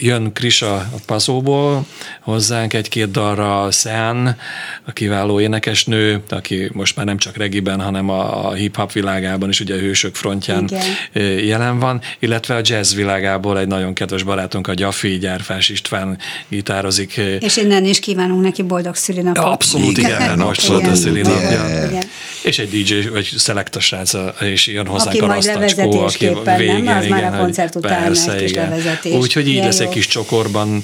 Jön 0.00 0.32
Krisa 0.32 0.74
a 0.74 0.96
Paszóból 1.06 1.86
hozzánk 2.22 2.72
egy-két 2.72 3.10
dalra, 3.10 3.70
Sean, 3.70 4.36
a 4.84 4.92
kiváló 4.92 5.40
énekesnő, 5.40 6.22
aki 6.28 6.70
most 6.72 6.96
már 6.96 7.06
nem 7.06 7.16
csak 7.16 7.36
regiben, 7.36 7.80
hanem 7.80 8.08
a, 8.08 8.48
a 8.48 8.52
hip-hop 8.52 8.92
világában 8.92 9.48
is 9.48 9.60
ugye 9.60 9.74
a 9.74 9.78
hősök 9.78 10.14
frontján 10.14 10.68
igen. 10.68 11.22
jelen 11.38 11.78
van, 11.78 12.00
illetve 12.18 12.54
a 12.54 12.60
jazz 12.62 12.94
világából 12.94 13.58
egy 13.58 13.66
nagyon 13.66 13.94
kedves 13.94 14.22
barátunk, 14.22 14.66
a 14.66 14.74
Gyafi 14.74 15.18
Gyárfás 15.18 15.68
István 15.68 16.18
gitározik. 16.48 17.16
És 17.16 17.56
innen 17.56 17.84
is 17.84 18.00
kívánunk 18.00 18.42
neki 18.42 18.62
boldog 18.62 18.94
szülinapot. 18.94 19.44
Abszolút, 19.44 19.98
igen, 19.98 20.20
igen 20.20 20.38
most 20.38 20.66
volt 20.66 20.86
a 20.86 20.94
szülinapja. 20.94 21.98
És 22.42 22.58
egy 22.58 22.68
DJ, 22.68 23.08
vagy 23.08 23.32
szelekta 23.36 23.80
srác, 23.80 24.12
és 24.40 24.66
jön 24.66 24.86
hozzánk 24.86 25.08
aki 25.08 25.18
a 25.18 25.26
rasztacskó, 25.26 25.98
aki 25.98 26.30
végén, 26.56 26.82
nem, 26.82 26.96
az 26.96 27.04
igen, 27.04 27.20
már 27.20 27.34
a 27.34 27.38
koncert 27.38 27.74
után 27.74 28.02
persze, 28.02 28.40
levezetés. 28.54 29.14
Úgyhogy 29.14 29.48
így 29.48 29.64
lesz 29.64 29.80
egy 29.80 29.88
kis 29.88 30.06
csokorban 30.06 30.82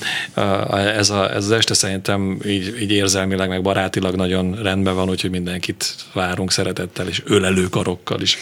ez, 0.96 1.10
a, 1.10 1.27
ez 1.34 1.44
az 1.44 1.50
este 1.50 1.74
szerintem 1.74 2.38
így, 2.46 2.80
így 2.80 2.90
érzelmileg, 2.90 3.48
meg 3.48 3.62
barátilag 3.62 4.14
nagyon 4.14 4.62
rendben 4.62 4.94
van, 4.94 5.08
úgyhogy 5.08 5.30
mindenkit 5.30 5.94
várunk 6.12 6.52
szeretettel, 6.52 7.08
és 7.08 7.22
ölelő 7.26 7.68
karokkal 7.68 8.20
is. 8.20 8.38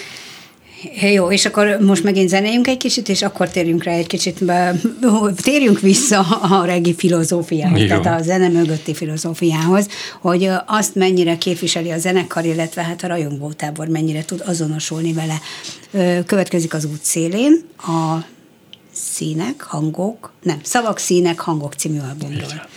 Jó, 1.13 1.31
és 1.31 1.47
akkor 1.47 1.79
most 1.81 2.03
megint 2.03 2.29
zenéljünk 2.29 2.67
egy 2.67 2.77
kicsit, 2.77 3.09
és 3.09 3.23
akkor 3.23 3.49
térjünk 3.49 3.83
rá 3.83 3.93
egy 3.93 4.07
kicsit, 4.07 4.45
térjünk 5.43 5.81
vissza 5.81 6.21
a 6.21 6.65
regi 6.65 6.95
filozófiához, 6.95 7.81
Jó. 7.81 7.87
tehát 7.87 8.21
a 8.21 8.23
zene 8.23 8.49
mögötti 8.49 8.95
filozófiához, 8.95 9.89
hogy 10.21 10.51
azt 10.67 10.95
mennyire 10.95 11.39
képviseli 11.39 11.91
a 11.91 11.99
zenekar, 11.99 12.45
illetve 12.45 12.83
hát 12.83 13.05
a 13.05 13.07
rajongótábor 13.07 13.89
mennyire 13.89 14.25
tud 14.25 14.43
azonosulni 14.47 15.13
vele. 15.13 15.41
Következik 16.27 16.75
az 16.75 16.85
út 16.85 17.03
szélén 17.03 17.65
a 17.79 18.25
színek, 18.97 19.63
hangok, 19.63 20.33
nem, 20.43 20.61
szavak, 20.63 20.99
színek, 20.99 21.41
hangok 21.41 21.75
című 21.75 21.99
albumról. 21.99 22.69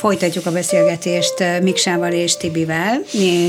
Folytatjuk 0.00 0.46
a 0.46 0.52
beszélgetést 0.52 1.34
Miksával 1.62 2.12
és 2.12 2.36
Tibivel, 2.36 3.00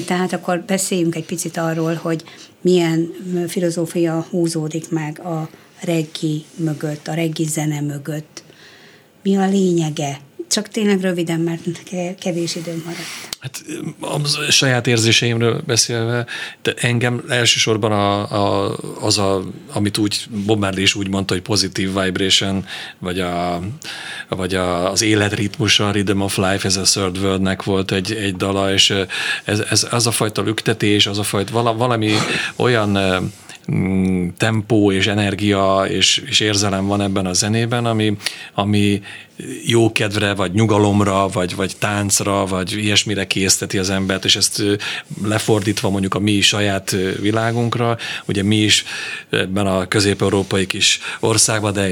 tehát 0.06 0.34
akkor 0.34 0.64
beszéljünk 0.68 1.16
egy 1.16 1.26
picit 1.26 1.58
arról, 1.58 1.94
hogy 1.94 2.24
milyen 2.62 3.14
filozófia 3.48 4.26
húzódik 4.30 4.90
meg 4.90 5.20
a 5.20 5.50
reggi 5.82 6.46
mögött, 6.56 7.08
a 7.08 7.14
reggi 7.14 7.44
zene 7.44 7.82
mögött. 7.82 8.44
Mi 9.24 9.36
a 9.36 9.48
lényege? 9.48 10.20
Csak 10.52 10.68
tényleg 10.68 11.02
röviden, 11.02 11.40
mert 11.40 11.62
kevés 12.20 12.56
időm 12.56 12.82
maradt. 12.86 13.32
Hát 13.40 13.64
a 14.00 14.52
saját 14.52 14.88
érzéseimről 14.88 15.62
beszélve, 15.66 16.26
de 16.62 16.74
engem 16.78 17.24
elsősorban 17.30 17.92
a, 17.92 18.32
a, 18.32 18.76
az, 19.02 19.18
a, 19.18 19.44
amit 19.74 19.98
úgy 19.98 20.26
Bob 20.46 20.60
Marley 20.60 20.82
is 20.82 20.96
úgy 20.96 21.08
mondta, 21.08 21.34
hogy 21.34 21.44
positive 21.44 22.04
vibration, 22.04 22.66
vagy, 23.00 23.20
a, 23.20 23.62
vagy 24.30 24.56
a, 24.56 24.92
az 24.92 25.02
életritmusa, 25.02 25.92
Rhythm 25.92 26.22
of 26.22 26.38
Life, 26.38 26.68
ez 26.68 26.76
a 26.76 26.82
Third 26.82 27.18
Worldnek 27.18 27.64
volt 27.64 27.92
egy, 27.92 28.12
egy 28.14 28.36
dala, 28.36 28.74
és 28.74 28.94
ez, 29.44 29.60
ez, 29.70 29.88
az 29.92 30.08
a 30.08 30.12
fajta 30.12 30.42
lüktetés, 30.42 31.08
az 31.08 31.20
a 31.20 31.24
fajta 31.24 31.74
valami 31.74 32.14
olyan 32.56 32.90
mm, 32.90 33.26
tempó 34.38 34.92
és 34.92 35.08
energia 35.08 35.84
és, 35.88 36.24
és 36.26 36.40
érzelem 36.40 36.88
van 36.88 37.02
ebben 37.02 37.26
a 37.26 37.34
zenében, 37.34 37.86
ami, 37.86 38.18
ami 38.54 39.02
jókedvre, 39.66 40.34
vagy 40.34 40.54
nyugalomra, 40.54 41.28
vagy, 41.28 41.56
vagy 41.56 41.76
táncra, 41.80 42.46
vagy 42.46 42.78
ilyesmire 42.78 43.28
készteti 43.28 43.78
az 43.78 43.90
embert, 43.90 44.26
és 44.26 44.36
ezt 44.36 44.64
lefordítva 45.24 45.90
mondjuk 45.90 46.14
a 46.14 46.20
mi 46.20 46.42
saját 46.42 46.96
világunkra, 47.20 47.98
ugye 48.26 48.44
mi 48.44 48.56
is 48.56 48.84
ebben 49.30 49.68
a 49.68 49.88
közép-európai 49.88 50.66
kis 50.66 51.00
országban, 51.20 51.74
de 51.74 51.90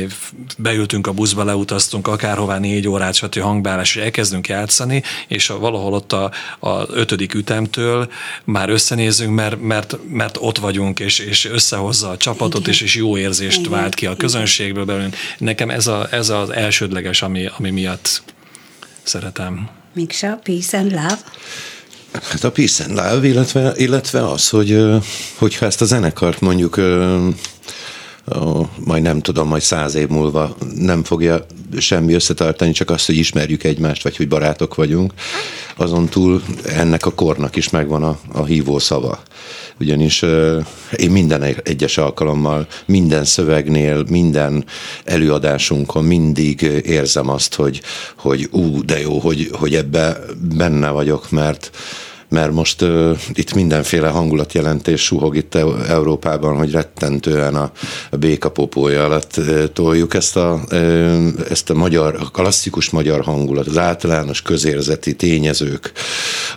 beültünk 0.58 1.08
a 1.08 1.12
buszba, 1.12 1.44
leutaztunk 1.44 2.08
akárhová 2.08 2.60
négy 2.60 2.88
órát, 2.88 3.14
stb. 3.14 3.40
hangbálás, 3.40 3.96
és 3.96 4.02
elkezdünk 4.02 4.48
játszani, 4.48 5.04
és 5.28 5.48
valahol 5.48 5.94
ott 5.94 6.14
a, 6.14 6.32
a 6.60 6.86
ötödik 6.90 7.34
ütemtől 7.34 8.12
már 8.44 8.70
összenézünk, 8.70 9.36
mert, 9.36 9.62
mert, 9.62 9.98
mert 10.12 10.38
ott 10.40 10.58
vagyunk, 10.58 11.00
és, 11.00 11.20
és 11.20 11.50
összehozza 11.60 12.10
a 12.10 12.18
csapatot, 12.18 12.68
és, 12.68 12.82
és 12.82 12.96
jó 12.96 13.18
érzést 13.18 13.60
Igen. 13.60 13.72
vált 13.72 13.96
ki 13.96 14.06
a 14.06 14.16
közönségből 14.16 14.86
belőlünk. 14.86 15.16
Nekem 15.38 15.70
ez, 15.70 15.88
a, 15.88 16.08
ez 16.12 16.30
az 16.30 16.50
elsődleges, 16.50 17.22
ami 17.22 17.40
ami, 17.40 17.50
ami 17.58 17.70
miatt 17.70 18.22
szeretem. 19.04 19.70
Miksa, 19.94 20.40
Peace 20.44 20.78
and 20.78 20.92
Love? 20.92 21.20
Hát 22.12 22.44
a 22.44 22.52
Peace 22.52 22.84
and 22.84 22.96
Love, 22.96 23.28
illetve, 23.28 23.74
illetve 23.76 24.30
az, 24.30 24.50
hogy 24.50 24.86
hogyha 25.36 25.66
ezt 25.66 25.82
a 25.82 25.86
zenekart 25.86 26.40
mondjuk 26.40 26.78
majd 28.86 29.04
nem 29.04 29.22
tudom, 29.22 29.48
majd 29.48 29.62
száz 29.62 29.96
év 29.96 30.08
múlva 30.08 30.56
nem 30.76 31.04
fogja 31.04 31.46
semmi 31.78 32.14
összetartani, 32.14 32.72
csak 32.72 32.90
azt, 32.90 33.06
hogy 33.06 33.16
ismerjük 33.16 33.64
egymást, 33.64 34.04
vagy 34.04 34.18
hogy 34.18 34.28
barátok 34.28 34.76
vagyunk. 34.76 35.14
Azon 35.76 36.06
túl 36.06 36.44
ennek 36.66 37.06
a 37.06 37.14
kornak 37.14 37.56
is 37.56 37.70
megvan 37.70 38.04
a, 38.04 38.20
a 38.32 38.46
hívó 38.46 38.80
szava 38.80 39.24
ugyanis 39.80 40.22
én 40.96 41.12
minden 41.12 41.44
egyes 41.64 41.98
alkalommal, 41.98 42.68
minden 42.86 43.24
szövegnél, 43.24 44.04
minden 44.10 44.66
előadásunkon 45.04 46.04
mindig 46.04 46.62
érzem 46.86 47.30
azt, 47.30 47.56
hogy, 47.56 47.82
hogy 48.16 48.48
ú, 48.52 48.86
de 48.86 49.00
jó, 49.00 49.20
hogy, 49.20 49.50
hogy 49.52 49.76
ebbe 49.76 50.18
benne 50.56 50.90
vagyok, 50.90 51.30
mert 51.30 51.72
mert 52.30 52.52
most 52.52 52.82
uh, 52.82 53.18
itt 53.34 53.54
mindenféle 53.54 54.08
hangulatjelentés 54.08 55.02
suhog 55.02 55.36
itt 55.36 55.56
Európában, 55.88 56.58
hogy 56.58 56.72
rettentően 56.72 57.56
a, 57.56 57.72
a 58.10 58.18
békapopója 58.18 59.04
alatt 59.04 59.38
uh, 59.38 59.64
toljuk 59.74 60.14
ezt 60.14 60.38
a, 60.38 60.62
uh, 60.72 61.28
ezt 61.50 61.70
a 61.70 61.74
magyar, 61.74 62.16
a 62.20 62.30
klasszikus 62.32 62.90
magyar 62.90 63.22
hangulat, 63.22 63.68
az 63.68 63.78
általános 63.78 64.42
közérzeti 64.42 65.16
tényezők, 65.16 65.92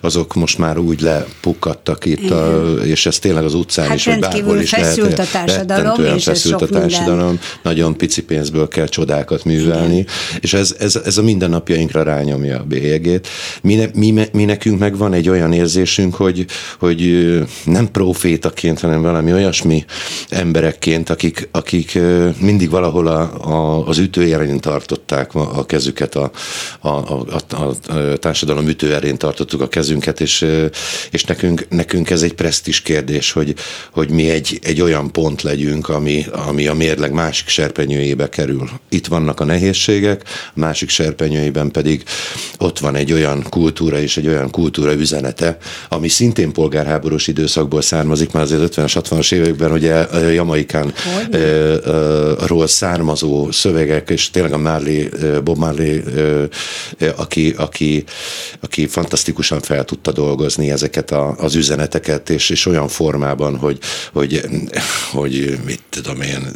azok 0.00 0.34
most 0.34 0.58
már 0.58 0.78
úgy 0.78 1.00
lepukkadtak 1.00 2.04
itt, 2.04 2.30
a, 2.30 2.74
és 2.84 3.06
ez 3.06 3.18
tényleg 3.18 3.44
az 3.44 3.54
utcán 3.54 3.86
hát 3.86 3.96
is, 3.96 4.04
hogy 4.04 4.18
bárhol 4.18 4.60
is 4.60 4.72
lehet. 4.72 5.18
a 5.18 5.24
társadalom, 5.32 6.04
és 6.16 6.24
feszült 6.24 6.62
a 6.62 6.66
társadalom, 6.66 7.26
minden. 7.26 7.40
nagyon 7.62 7.96
pici 7.96 8.22
pénzből 8.22 8.68
kell 8.68 8.86
csodákat 8.86 9.44
művelni, 9.44 9.96
Igen. 9.96 10.06
és 10.40 10.52
ez, 10.52 10.74
ez, 10.78 10.96
ez 11.04 11.18
a 11.18 11.22
mindennapjainkra 11.22 12.02
rányomja 12.02 12.58
a 12.58 12.62
bélyegét. 12.62 13.28
Mi, 13.62 13.74
ne, 13.74 13.86
mi, 13.94 14.28
mi 14.32 14.44
nekünk 14.44 14.78
meg 14.78 14.96
van 14.96 15.12
egy 15.12 15.28
olyan 15.28 15.52
érzésünk, 15.62 16.14
hogy, 16.14 16.46
hogy 16.78 17.00
nem 17.64 17.90
profétaként, 17.90 18.80
hanem 18.80 19.02
valami 19.02 19.32
olyasmi 19.32 19.84
emberekként, 20.28 21.10
akik, 21.10 21.48
akik 21.50 21.98
mindig 22.38 22.70
valahol 22.70 23.06
a, 23.06 23.20
a, 23.50 23.86
az 23.86 23.98
ütőjelén 23.98 24.60
tartották 24.60 25.34
a 25.34 25.66
kezüket, 25.66 26.14
a, 26.14 26.30
a, 26.80 26.88
a, 26.88 27.40
a, 27.50 28.16
társadalom 28.16 28.68
ütőerén 28.68 29.18
tartottuk 29.18 29.60
a 29.60 29.68
kezünket, 29.68 30.20
és, 30.20 30.46
és 31.10 31.24
nekünk, 31.24 31.66
nekünk 31.68 32.10
ez 32.10 32.22
egy 32.22 32.34
presztis 32.34 32.80
kérdés, 32.82 33.32
hogy, 33.32 33.54
hogy 33.90 34.10
mi 34.10 34.30
egy, 34.30 34.58
egy 34.62 34.80
olyan 34.80 35.12
pont 35.12 35.42
legyünk, 35.42 35.88
ami, 35.88 36.26
ami 36.46 36.66
a 36.66 36.74
mérleg 36.74 37.12
másik 37.12 37.48
serpenyőjébe 37.48 38.28
kerül. 38.28 38.70
Itt 38.88 39.06
vannak 39.06 39.40
a 39.40 39.44
nehézségek, 39.44 40.22
másik 40.54 40.88
serpenyőjében 40.88 41.70
pedig 41.70 42.02
ott 42.58 42.78
van 42.78 42.94
egy 42.94 43.12
olyan 43.12 43.44
kultúra 43.48 44.00
és 44.00 44.16
egy 44.16 44.26
olyan 44.26 44.50
kultúra 44.50 44.92
üzenete, 44.92 45.51
ami 45.88 46.08
szintén 46.08 46.52
polgárháborús 46.52 47.26
időszakból 47.26 47.82
származik, 47.82 48.32
már 48.32 48.42
azért 48.42 48.74
50-es, 48.74 49.02
60-as 49.04 49.32
években 49.32 49.72
ugye 49.72 50.06
Jamaikán 50.32 50.92
ról 52.46 52.66
származó 52.66 53.50
szövegek, 53.50 54.10
és 54.10 54.30
tényleg 54.30 54.52
a 54.52 54.58
Marley, 54.58 55.08
Bob 55.44 55.58
Marley, 55.58 56.00
aki, 57.16 57.54
aki, 57.56 58.04
aki 58.60 58.86
fantasztikusan 58.86 59.60
fel 59.60 59.84
tudta 59.84 60.12
dolgozni 60.12 60.70
ezeket 60.70 61.10
a, 61.10 61.34
az 61.38 61.54
üzeneteket, 61.54 62.30
és, 62.30 62.50
és 62.50 62.66
olyan 62.66 62.88
formában, 62.88 63.56
hogy, 63.56 63.78
hogy, 64.12 64.40
hogy 65.12 65.58
mit 65.64 65.82
tudom 65.90 66.20
én, 66.20 66.48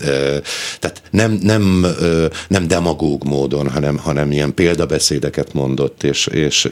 tehát 0.78 1.02
nem, 1.10 1.38
nem, 1.42 1.86
nem 2.48 2.68
demagóg 2.68 3.24
módon, 3.24 3.68
hanem, 3.68 3.96
hanem 3.96 4.32
ilyen 4.32 4.54
példabeszédeket 4.54 5.52
mondott, 5.52 6.02
és, 6.02 6.26
és 6.26 6.68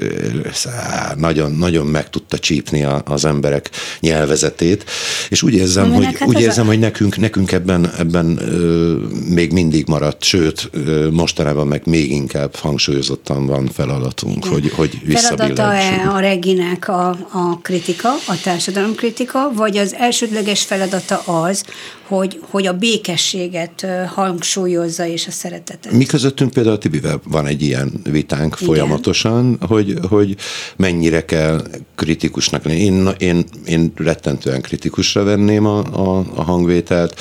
nagyon, 1.17 1.53
nagyon 1.53 1.87
meg 1.87 2.11
tudta 2.15 2.39
csípni 2.39 2.85
a, 2.85 3.03
az 3.05 3.25
emberek 3.25 3.71
nyelvezetét, 4.01 4.85
és 5.29 5.43
úgy 5.43 5.55
érzem, 5.55 5.93
hogy, 5.93 6.05
hát 6.05 6.29
úgy 6.29 6.41
érzem, 6.41 6.65
a... 6.65 6.69
hogy 6.69 6.79
nekünk, 6.79 7.17
nekünk 7.17 7.53
ebben, 7.53 7.91
ebben 7.99 8.39
ö, 8.39 8.95
még 9.29 9.53
mindig 9.53 9.87
maradt, 9.87 10.23
sőt, 10.23 10.69
ö, 10.73 11.09
mostanában 11.11 11.67
meg 11.67 11.83
még 11.85 12.11
inkább 12.11 12.55
hangsúlyozottan 12.57 13.47
van 13.47 13.67
feladatunk, 13.67 14.45
hogy, 14.45 14.71
hogy 14.71 15.01
Feladata-e 15.09 16.11
a 16.15 16.19
reginek 16.19 16.89
a, 16.89 17.09
a 17.33 17.59
kritika, 17.63 18.09
a 18.09 18.41
társadalom 18.43 18.95
kritika, 18.95 19.51
vagy 19.55 19.77
az 19.77 19.95
elsődleges 19.95 20.63
feladata 20.63 21.19
az, 21.19 21.65
hogy, 22.07 22.41
hogy 22.51 22.67
a 22.67 22.73
békességet 22.73 23.87
hangsúlyozza 24.15 25.07
és 25.07 25.27
a 25.27 25.31
szeretetet. 25.31 25.93
Mi 25.93 26.05
közöttünk 26.05 26.53
például 26.53 26.79
Tibivel 26.79 27.21
van 27.29 27.47
egy 27.47 27.63
ilyen 27.63 27.93
vitánk 28.11 28.57
Igen. 28.61 28.75
folyamatosan, 28.75 29.59
hogy, 29.69 29.95
hogy 30.09 30.37
mennyire 30.77 31.25
kell 31.25 31.63
kritikusnak 32.05 32.65
lenni. 32.65 32.81
Én, 32.81 33.09
én, 33.19 33.45
én 33.67 33.93
rettentően 33.97 34.61
kritikusra 34.61 35.25
venném 35.25 35.67
a, 35.67 35.79
a, 35.79 36.25
a 36.35 36.43
hangvételt, 36.43 37.15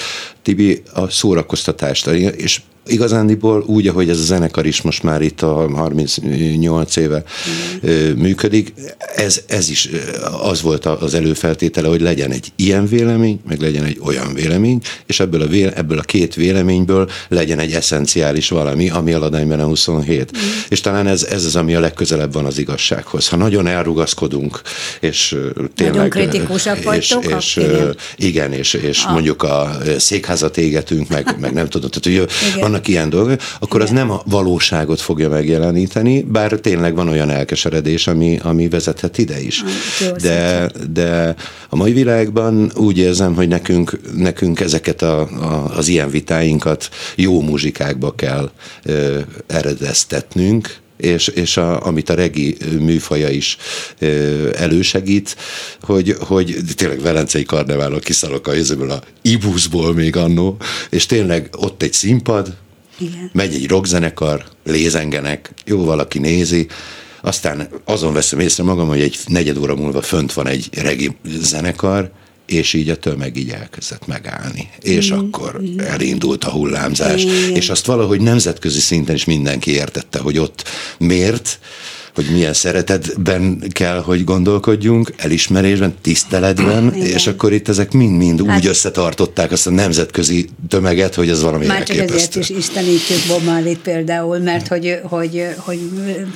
Tibi 0.43 0.83
a 0.93 1.09
szórakoztatást, 1.09 2.07
és 2.07 2.61
igazándiból 2.85 3.63
úgy, 3.65 3.87
ahogy 3.87 4.09
ez 4.09 4.19
a 4.19 4.23
zenekar 4.23 4.65
is 4.65 4.81
most 4.81 5.03
már 5.03 5.21
itt 5.21 5.41
a 5.41 5.69
38 5.75 6.95
éve 6.95 7.23
mm. 7.85 8.19
működik, 8.19 8.73
ez, 9.15 9.41
ez 9.47 9.69
is 9.69 9.89
az 10.41 10.61
volt 10.61 10.85
az 10.85 11.13
előfeltétele, 11.13 11.87
hogy 11.87 12.01
legyen 12.01 12.31
egy 12.31 12.51
ilyen 12.55 12.85
vélemény, 12.85 13.39
meg 13.47 13.61
legyen 13.61 13.83
egy 13.83 13.99
olyan 14.05 14.33
vélemény, 14.33 14.81
és 15.05 15.19
ebből 15.19 15.41
a, 15.41 15.47
véle, 15.47 15.73
ebből 15.73 15.97
a 15.97 16.01
két 16.01 16.33
véleményből 16.33 17.09
legyen 17.27 17.59
egy 17.59 17.73
eszenciális 17.73 18.49
valami, 18.49 18.89
ami 18.89 19.13
a 19.13 19.19
Ladányban 19.19 19.59
a 19.59 19.65
27. 19.65 20.31
Mm. 20.37 20.39
És 20.67 20.81
talán 20.81 21.07
ez, 21.07 21.23
ez 21.23 21.45
az, 21.45 21.55
ami 21.55 21.75
a 21.75 21.79
legközelebb 21.79 22.33
van 22.33 22.45
az 22.45 22.57
igazsághoz. 22.57 23.27
Ha 23.27 23.35
nagyon 23.35 23.67
elrugaszkodunk, 23.67 24.61
és 24.99 25.37
tényleg... 25.75 25.95
Nagyon 25.95 26.09
kritikusak 26.09 26.83
vagytok? 26.83 27.25
És, 27.25 27.55
és, 27.55 27.59
igen. 28.15 28.53
és, 28.53 28.73
és 28.73 29.03
ah. 29.03 29.11
mondjuk 29.11 29.43
a 29.43 29.77
székházat 30.33 30.57
égetünk, 30.57 31.09
meg, 31.09 31.35
meg 31.39 31.53
nem 31.53 31.67
tudom, 31.67 31.89
tehát 31.89 32.19
hogy 32.19 32.29
van 32.53 32.61
vannak 32.61 32.87
ilyen 32.87 33.09
dolgok, 33.09 33.41
akkor 33.59 33.81
Igen. 33.81 33.93
az 33.93 33.99
nem 33.99 34.11
a 34.11 34.21
valóságot 34.25 35.01
fogja 35.01 35.29
megjeleníteni, 35.29 36.21
bár 36.21 36.51
tényleg 36.51 36.95
van 36.95 37.07
olyan 37.07 37.29
elkeseredés, 37.29 38.07
ami, 38.07 38.39
ami 38.43 38.69
vezethet 38.69 39.17
ide 39.17 39.41
is. 39.41 39.63
De, 40.21 40.71
de 40.93 41.35
a 41.69 41.75
mai 41.75 41.93
világban 41.93 42.71
úgy 42.75 42.97
érzem, 42.97 43.35
hogy 43.35 43.47
nekünk, 43.47 43.99
nekünk 44.15 44.59
ezeket 44.59 45.01
a, 45.01 45.19
a, 45.21 45.71
az 45.75 45.87
ilyen 45.87 46.09
vitáinkat 46.09 46.89
jó 47.15 47.41
muzsikákba 47.41 48.15
kell 48.15 48.51
ö, 48.83 49.19
eredeztetnünk, 49.47 50.81
és, 50.97 51.27
és 51.27 51.57
a, 51.57 51.85
amit 51.85 52.09
a 52.09 52.13
regi 52.13 52.57
műfaja 52.79 53.29
is 53.29 53.57
elősegít, 54.55 55.35
hogy, 55.81 56.15
hogy 56.19 56.57
tényleg 56.75 57.01
Velencei 57.01 57.43
karneválok 57.43 57.99
kiszállok 57.99 58.47
a 58.47 58.53
jövőből 58.53 58.91
a 58.91 59.01
Ibuszból 59.21 59.93
még 59.93 60.15
annó, 60.15 60.57
és 60.89 61.05
tényleg 61.05 61.49
ott 61.57 61.83
egy 61.83 61.93
színpad, 61.93 62.55
igen. 62.99 63.29
megy 63.33 63.53
egy 63.53 63.67
rockzenekar, 63.67 64.45
lézengenek, 64.63 65.53
jó 65.65 65.83
valaki 65.83 66.19
nézi, 66.19 66.67
aztán 67.21 67.69
azon 67.85 68.13
veszem 68.13 68.39
észre 68.39 68.63
magam, 68.63 68.87
hogy 68.87 69.01
egy 69.01 69.19
negyed 69.27 69.57
óra 69.57 69.75
múlva 69.75 70.01
fönt 70.01 70.33
van 70.33 70.47
egy 70.47 70.69
regi 70.71 71.15
zenekar, 71.41 72.11
és 72.45 72.73
így 72.73 72.89
a 72.89 72.95
tömeg 72.95 73.37
így 73.37 73.49
elkezdett 73.49 74.07
megállni. 74.07 74.69
És 74.81 75.11
mm. 75.11 75.17
akkor 75.17 75.61
elindult 75.77 76.43
a 76.43 76.49
hullámzás. 76.49 77.25
Mm. 77.25 77.53
És 77.53 77.69
azt 77.69 77.85
valahogy 77.85 78.21
nemzetközi 78.21 78.79
szinten 78.79 79.15
is 79.15 79.25
mindenki 79.25 79.71
értette, 79.71 80.19
hogy 80.19 80.37
ott 80.37 80.63
miért, 80.97 81.59
hogy 82.15 82.25
milyen 82.31 82.53
szeretetben 82.53 83.63
kell, 83.71 84.01
hogy 84.01 84.23
gondolkodjunk, 84.23 85.13
elismerésben, 85.17 85.93
tiszteletben, 86.01 86.93
Igen. 86.95 87.07
és 87.07 87.27
akkor 87.27 87.53
itt 87.53 87.67
ezek 87.67 87.91
mind-mind 87.91 88.47
hát, 88.47 88.57
úgy 88.57 88.67
összetartották 88.67 89.51
azt 89.51 89.67
a 89.67 89.69
nemzetközi 89.69 90.49
tömeget, 90.67 91.15
hogy 91.15 91.29
ez 91.29 91.41
valami 91.41 91.65
Már 91.65 91.83
csak 91.83 91.97
ezért 91.97 92.35
is 92.35 92.49
istenítjük 92.49 93.19
Bob 93.27 93.43
Marley 93.43 93.75
például, 93.83 94.37
mert 94.37 94.67
hogy, 94.67 94.99
hogy, 95.03 95.45
hogy, 95.57 95.79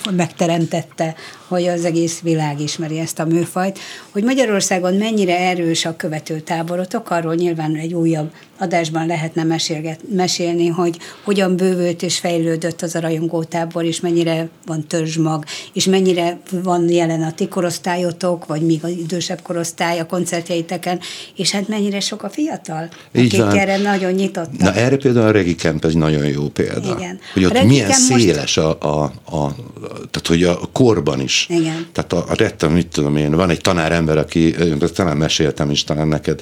hogy 0.04 0.16
megteremtette 0.16 1.16
hogy 1.48 1.68
az 1.68 1.86
egész 1.86 2.20
világ 2.20 2.62
ismeri 2.62 3.00
ezt 3.00 3.20
a 3.20 3.26
műfajt. 3.26 3.80
Hogy 4.12 4.24
Magyarországon 4.24 4.94
mennyire 4.94 5.38
erős 5.40 5.86
a 5.86 5.96
követőtáborotok, 5.96 7.10
arról 7.10 7.36
nyilván 7.36 7.76
egy 7.76 7.94
újabb 7.94 8.32
adásban 8.60 9.08
lehetne 9.08 9.44
mesélget, 9.44 10.00
mesélni, 10.16 10.68
hogy 10.68 10.98
hogyan 11.24 11.56
bővült 11.56 12.04
és 12.04 12.20
fejlődött 12.20 12.82
az 12.82 12.96
a 12.96 13.00
rajongótábor, 13.00 13.86
és 13.86 14.00
mennyire 14.00 14.50
van 14.66 14.88
törzsmag, 14.88 15.44
és 15.74 15.86
mennyire 15.86 16.40
van 16.52 16.90
jelen 16.90 17.22
a 17.22 17.32
ti 17.32 17.48
korosztályotok, 17.48 18.46
vagy 18.46 18.62
még 18.62 18.84
az 18.84 18.90
idősebb 18.90 19.42
korosztály 19.42 20.00
a 20.00 20.06
koncertjeiteken, 20.06 21.00
és 21.36 21.52
hát 21.52 21.68
mennyire 21.68 22.00
sok 22.00 22.24
a 22.24 22.30
fiatal, 22.30 22.90
Így 23.14 23.26
akik 23.26 23.40
van. 23.40 23.58
erre 23.58 23.78
nagyon 23.78 24.12
nyitottak. 24.12 24.58
Na 24.58 24.74
erre 24.74 24.98
például 24.98 25.28
a 25.28 25.32
Regi 25.32 25.56
Camp 25.56 25.86
egy 25.86 25.98
nagyon 25.98 26.26
jó 26.26 26.48
példa. 26.48 26.96
Igen. 26.98 27.20
Hogy 27.34 27.46
ott 27.46 27.64
milyen 27.64 27.92
széles 27.92 28.56
most... 28.56 28.58
a, 28.58 29.02
a, 29.02 29.04
a, 29.26 29.56
tehát 30.12 30.28
hogy 30.28 30.44
a 30.44 30.60
korban 30.72 31.20
is 31.20 31.37
igen. 31.50 31.88
Tehát 31.92 32.14
a, 32.14 32.26
a 32.28 32.36
rettem, 32.36 32.72
mit 32.72 32.88
tudom 32.88 33.16
én, 33.16 33.32
van 33.32 33.50
egy 33.50 33.62
tanárember, 33.62 34.18
aki, 34.18 34.56
talán 34.94 35.18
meséltem 35.18 35.70
is 35.70 35.84
talán 35.84 36.08
neked, 36.08 36.42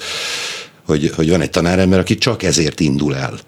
hogy, 0.86 1.12
hogy 1.14 1.30
van 1.30 1.40
egy 1.40 1.50
tanárember, 1.50 1.98
aki 1.98 2.14
csak 2.14 2.42
ezért 2.42 2.80
indul 2.80 3.16
el 3.16 3.38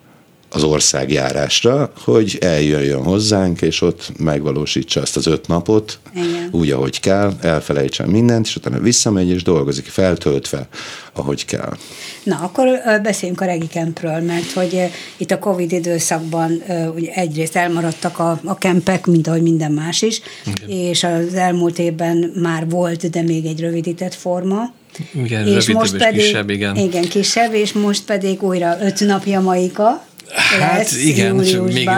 az 0.50 0.62
országjárásra, 0.62 1.92
hogy 2.04 2.38
eljöjjön 2.40 3.02
hozzánk, 3.02 3.62
és 3.62 3.80
ott 3.80 4.12
megvalósítsa 4.18 5.00
ezt 5.00 5.16
az 5.16 5.26
öt 5.26 5.46
napot, 5.46 5.98
Igen. 6.14 6.48
úgy, 6.50 6.70
ahogy 6.70 7.00
kell, 7.00 7.32
elfelejtsen 7.40 8.08
mindent, 8.08 8.46
és 8.46 8.56
utána 8.56 8.78
visszamegy, 8.78 9.28
és 9.28 9.42
dolgozik, 9.42 9.86
feltöltve, 9.86 10.68
ahogy 11.12 11.44
kell. 11.44 11.76
Na, 12.22 12.36
akkor 12.36 12.66
beszéljünk 13.02 13.40
a 13.40 13.44
regikempről, 13.44 14.20
mert 14.20 14.52
hogy 14.52 14.90
itt 15.16 15.30
a 15.30 15.38
Covid 15.38 15.72
időszakban 15.72 16.62
ugye 16.94 17.12
egyrészt 17.12 17.56
elmaradtak 17.56 18.18
a, 18.18 18.40
a 18.44 18.58
kempek, 18.58 19.06
mint 19.06 19.26
ahogy 19.26 19.42
minden 19.42 19.72
más 19.72 20.02
is, 20.02 20.20
Igen. 20.46 20.68
és 20.68 21.04
az 21.04 21.34
elmúlt 21.34 21.78
évben 21.78 22.32
már 22.42 22.68
volt, 22.68 23.10
de 23.10 23.22
még 23.22 23.44
egy 23.44 23.60
rövidített 23.60 24.14
forma, 24.14 24.76
igen, 25.14 25.46
és 25.46 25.68
most 25.68 25.92
és 25.92 25.98
pedig, 25.98 26.20
kisebb, 26.20 26.50
igen. 26.50 26.76
Igen, 26.76 27.08
kisebb, 27.08 27.54
és 27.54 27.72
most 27.72 28.04
pedig 28.04 28.42
újra 28.42 28.76
öt 28.80 29.00
napja 29.00 29.40
maika, 29.40 30.06
Hát 30.48 30.92
igen, 30.92 31.34
még, 31.34 31.90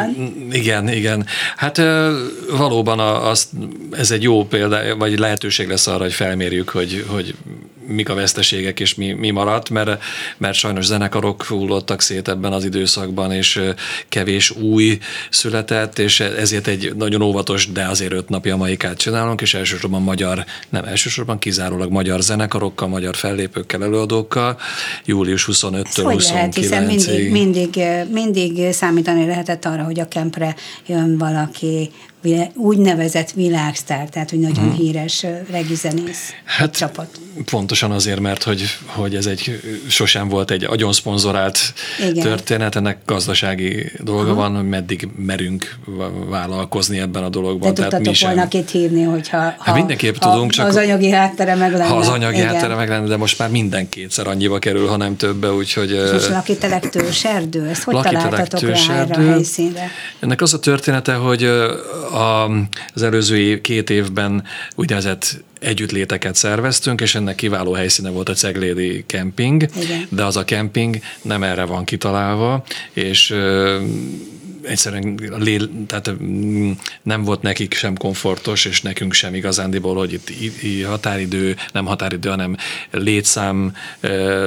igen, 0.51 0.89
igen. 0.89 1.27
Hát 1.57 1.81
valóban 2.57 2.99
az, 3.01 3.49
ez 3.91 4.11
egy 4.11 4.23
jó 4.23 4.45
példa, 4.45 4.97
vagy 4.97 5.19
lehetőség 5.19 5.69
lesz 5.69 5.87
arra, 5.87 6.03
hogy 6.03 6.13
felmérjük, 6.13 6.69
hogy, 6.69 7.05
hogy 7.09 7.35
mik 7.91 8.09
a 8.09 8.15
veszteségek 8.15 8.81
és 8.81 8.95
mi, 8.95 9.13
mi 9.13 9.31
maradt, 9.31 9.71
mert, 9.71 10.03
mert 10.37 10.57
sajnos 10.57 10.85
zenekarok 10.85 11.45
hullottak 11.45 12.01
szét 12.01 12.29
ebben 12.29 12.53
az 12.53 12.65
időszakban, 12.65 13.33
és 13.33 13.61
kevés 14.09 14.51
új 14.51 14.99
született, 15.31 15.99
és 15.99 16.21
ezért 16.21 16.67
egy 16.67 16.93
nagyon 16.97 17.23
óvatos, 17.23 17.73
de 17.73 17.85
azért 17.85 18.13
öt 18.13 18.29
napja 18.29 18.57
maikát 18.57 18.97
csinálunk, 18.97 19.41
és 19.41 19.55
elsősorban 19.55 20.03
magyar, 20.03 20.45
nem 20.69 20.85
elsősorban 20.85 21.39
kizárólag 21.39 21.91
magyar 21.91 22.21
zenekarokkal, 22.21 22.89
magyar 22.89 23.17
fellépőkkel, 23.17 23.83
előadókkal, 23.83 24.59
július 25.05 25.49
25-től 25.53 25.85
29-ig. 25.95 26.87
mindig, 26.87 27.31
mindig, 27.31 27.83
mindig 28.11 28.73
számítani 28.73 29.27
lehetett 29.27 29.65
arra, 29.65 29.83
hogy 29.83 30.01
a 30.01 30.09
kempre 30.09 30.55
jön 30.87 31.19
valaki 31.19 31.91
úgynevezett 32.55 33.31
világsztár, 33.31 34.09
tehát 34.09 34.31
hogy 34.31 34.39
nagyon 34.39 34.65
hmm. 34.65 34.75
híres 34.75 35.27
regizenész 35.51 36.33
hát, 36.45 36.77
csapat. 36.77 37.21
Pontosan 37.45 37.91
azért, 37.91 38.21
mert 38.21 38.43
hogy, 38.43 38.65
hogy 38.87 39.15
ez 39.15 39.27
egy 39.27 39.61
sosem 39.89 40.29
volt 40.29 40.51
egy 40.51 40.65
agyon 40.65 40.93
szponzorált 40.93 41.59
Igen. 42.09 42.25
történet, 42.25 42.77
ennek 42.77 42.99
gazdasági 43.07 43.93
dolga 43.99 44.31
Aha. 44.31 44.35
van, 44.35 44.55
hogy 44.57 44.69
meddig 44.69 45.09
merünk 45.17 45.77
vállalkozni 46.29 46.99
ebben 46.99 47.23
a 47.23 47.29
dologban. 47.29 47.75
De 47.75 47.83
tudtatok 47.83 48.07
mi 48.07 48.19
volna 48.21 48.49
két 48.49 48.71
hívni, 48.71 49.03
hogyha 49.03 49.37
hát 49.37 49.59
ha, 49.59 49.75
mindenképp 49.75 50.17
ha 50.17 50.31
tudunk, 50.31 50.51
csak 50.51 50.67
az 50.67 50.77
anyagi 50.77 51.11
háttere 51.11 51.55
meg 51.55 51.73
lenne. 51.73 51.85
Ha 51.85 51.97
az 51.97 52.09
anyagi 52.09 52.37
Igen. 52.37 52.49
háttere 52.49 52.75
meg 52.75 52.89
lenne, 52.89 53.07
de 53.07 53.17
most 53.17 53.39
már 53.39 53.51
minden 53.51 53.89
kétszer 53.89 54.27
annyiba 54.27 54.59
kerül, 54.59 54.87
ha 54.87 54.97
nem 54.97 55.17
többe, 55.17 55.53
úgyhogy... 55.53 55.91
És 55.91 56.29
lakitelek 56.29 56.89
tőserdő, 56.89 57.69
ezt 57.69 57.83
hogy 57.83 58.01
találtatok 58.01 58.61
rá 58.61 58.95
erre 58.95 59.15
a 59.15 59.31
helyszínre? 59.31 59.91
Ennek 60.19 60.41
az 60.41 60.55
a 60.55 60.59
története, 60.59 61.15
hogy 61.15 61.51
az 62.11 63.03
előző 63.03 63.61
két 63.61 63.91
évben 63.91 64.45
úgynevezett 64.75 65.43
együttléteket 65.61 66.35
szerveztünk, 66.35 67.01
és 67.01 67.15
ennek 67.15 67.35
kiváló 67.35 67.73
helyszíne 67.73 68.11
volt 68.11 68.29
a 68.29 68.33
Ceglédi 68.33 69.05
kemping, 69.07 69.67
Igen. 69.83 70.07
de 70.09 70.25
az 70.25 70.37
a 70.37 70.45
kemping 70.45 70.99
nem 71.23 71.43
erre 71.43 71.65
van 71.65 71.85
kitalálva, 71.85 72.65
és 72.93 73.35
egyszerűen 74.63 75.19
lé, 75.39 75.59
tehát 75.87 76.11
mm, 76.23 76.71
nem 77.03 77.23
volt 77.25 77.43
nekik 77.43 77.75
sem 77.75 77.97
komfortos, 77.97 78.65
és 78.65 78.83
nekünk 78.83 79.13
sem 79.13 79.35
igazándiból, 79.35 79.97
hogy 79.97 80.13
itt 80.13 80.85
határidő, 80.87 81.57
nem 81.73 81.85
határidő, 81.85 82.29
hanem 82.29 82.57
létszám 82.91 83.73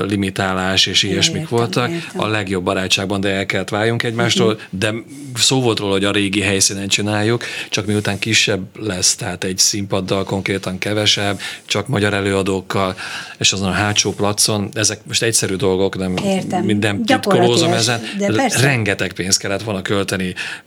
limitálás 0.08 0.86
és 0.86 1.04
ilyesmik 1.04 1.42
értem, 1.42 1.58
voltak. 1.58 1.90
Értem. 1.90 2.22
A 2.22 2.28
legjobb 2.28 2.64
barátságban, 2.64 3.22
de 3.22 3.30
el 3.30 3.46
kellett 3.46 3.70
váljunk 3.70 4.04
egymástól, 4.04 4.48
uh-huh. 4.48 4.62
de 4.70 4.94
szó 5.36 5.62
volt 5.62 5.80
róla, 5.80 5.92
hogy 5.92 6.06
a 6.06 6.12
régi 6.12 6.42
helyszínen 6.42 6.88
csináljuk, 6.88 7.44
csak 7.70 7.86
miután 7.86 8.20
kisebb 8.20 8.66
lesz, 8.80 9.16
tehát 9.16 9.44
egy 9.44 9.58
színpaddal 9.58 10.24
konkrétan 10.24 10.78
kevesebb, 10.78 11.40
csak 11.66 11.88
magyar 11.88 12.14
előadókkal, 12.14 12.96
és 13.38 13.54
azon 13.54 13.68
a 13.68 13.72
hátsó 13.72 14.14
placon, 14.14 14.70
ezek 14.74 15.00
most 15.08 15.24
egyszerű 15.24 15.56
dolgok, 15.56 15.98
nem 15.98 16.16
Értem. 16.18 16.64
minden 16.64 17.06
titkolózom 17.06 17.74
ezen, 17.74 18.02
de 18.18 18.50
rengeteg 18.62 19.14
pénzt 19.14 19.40
kellett 19.40 19.64
volna 19.64 19.82
költeni 19.82 20.03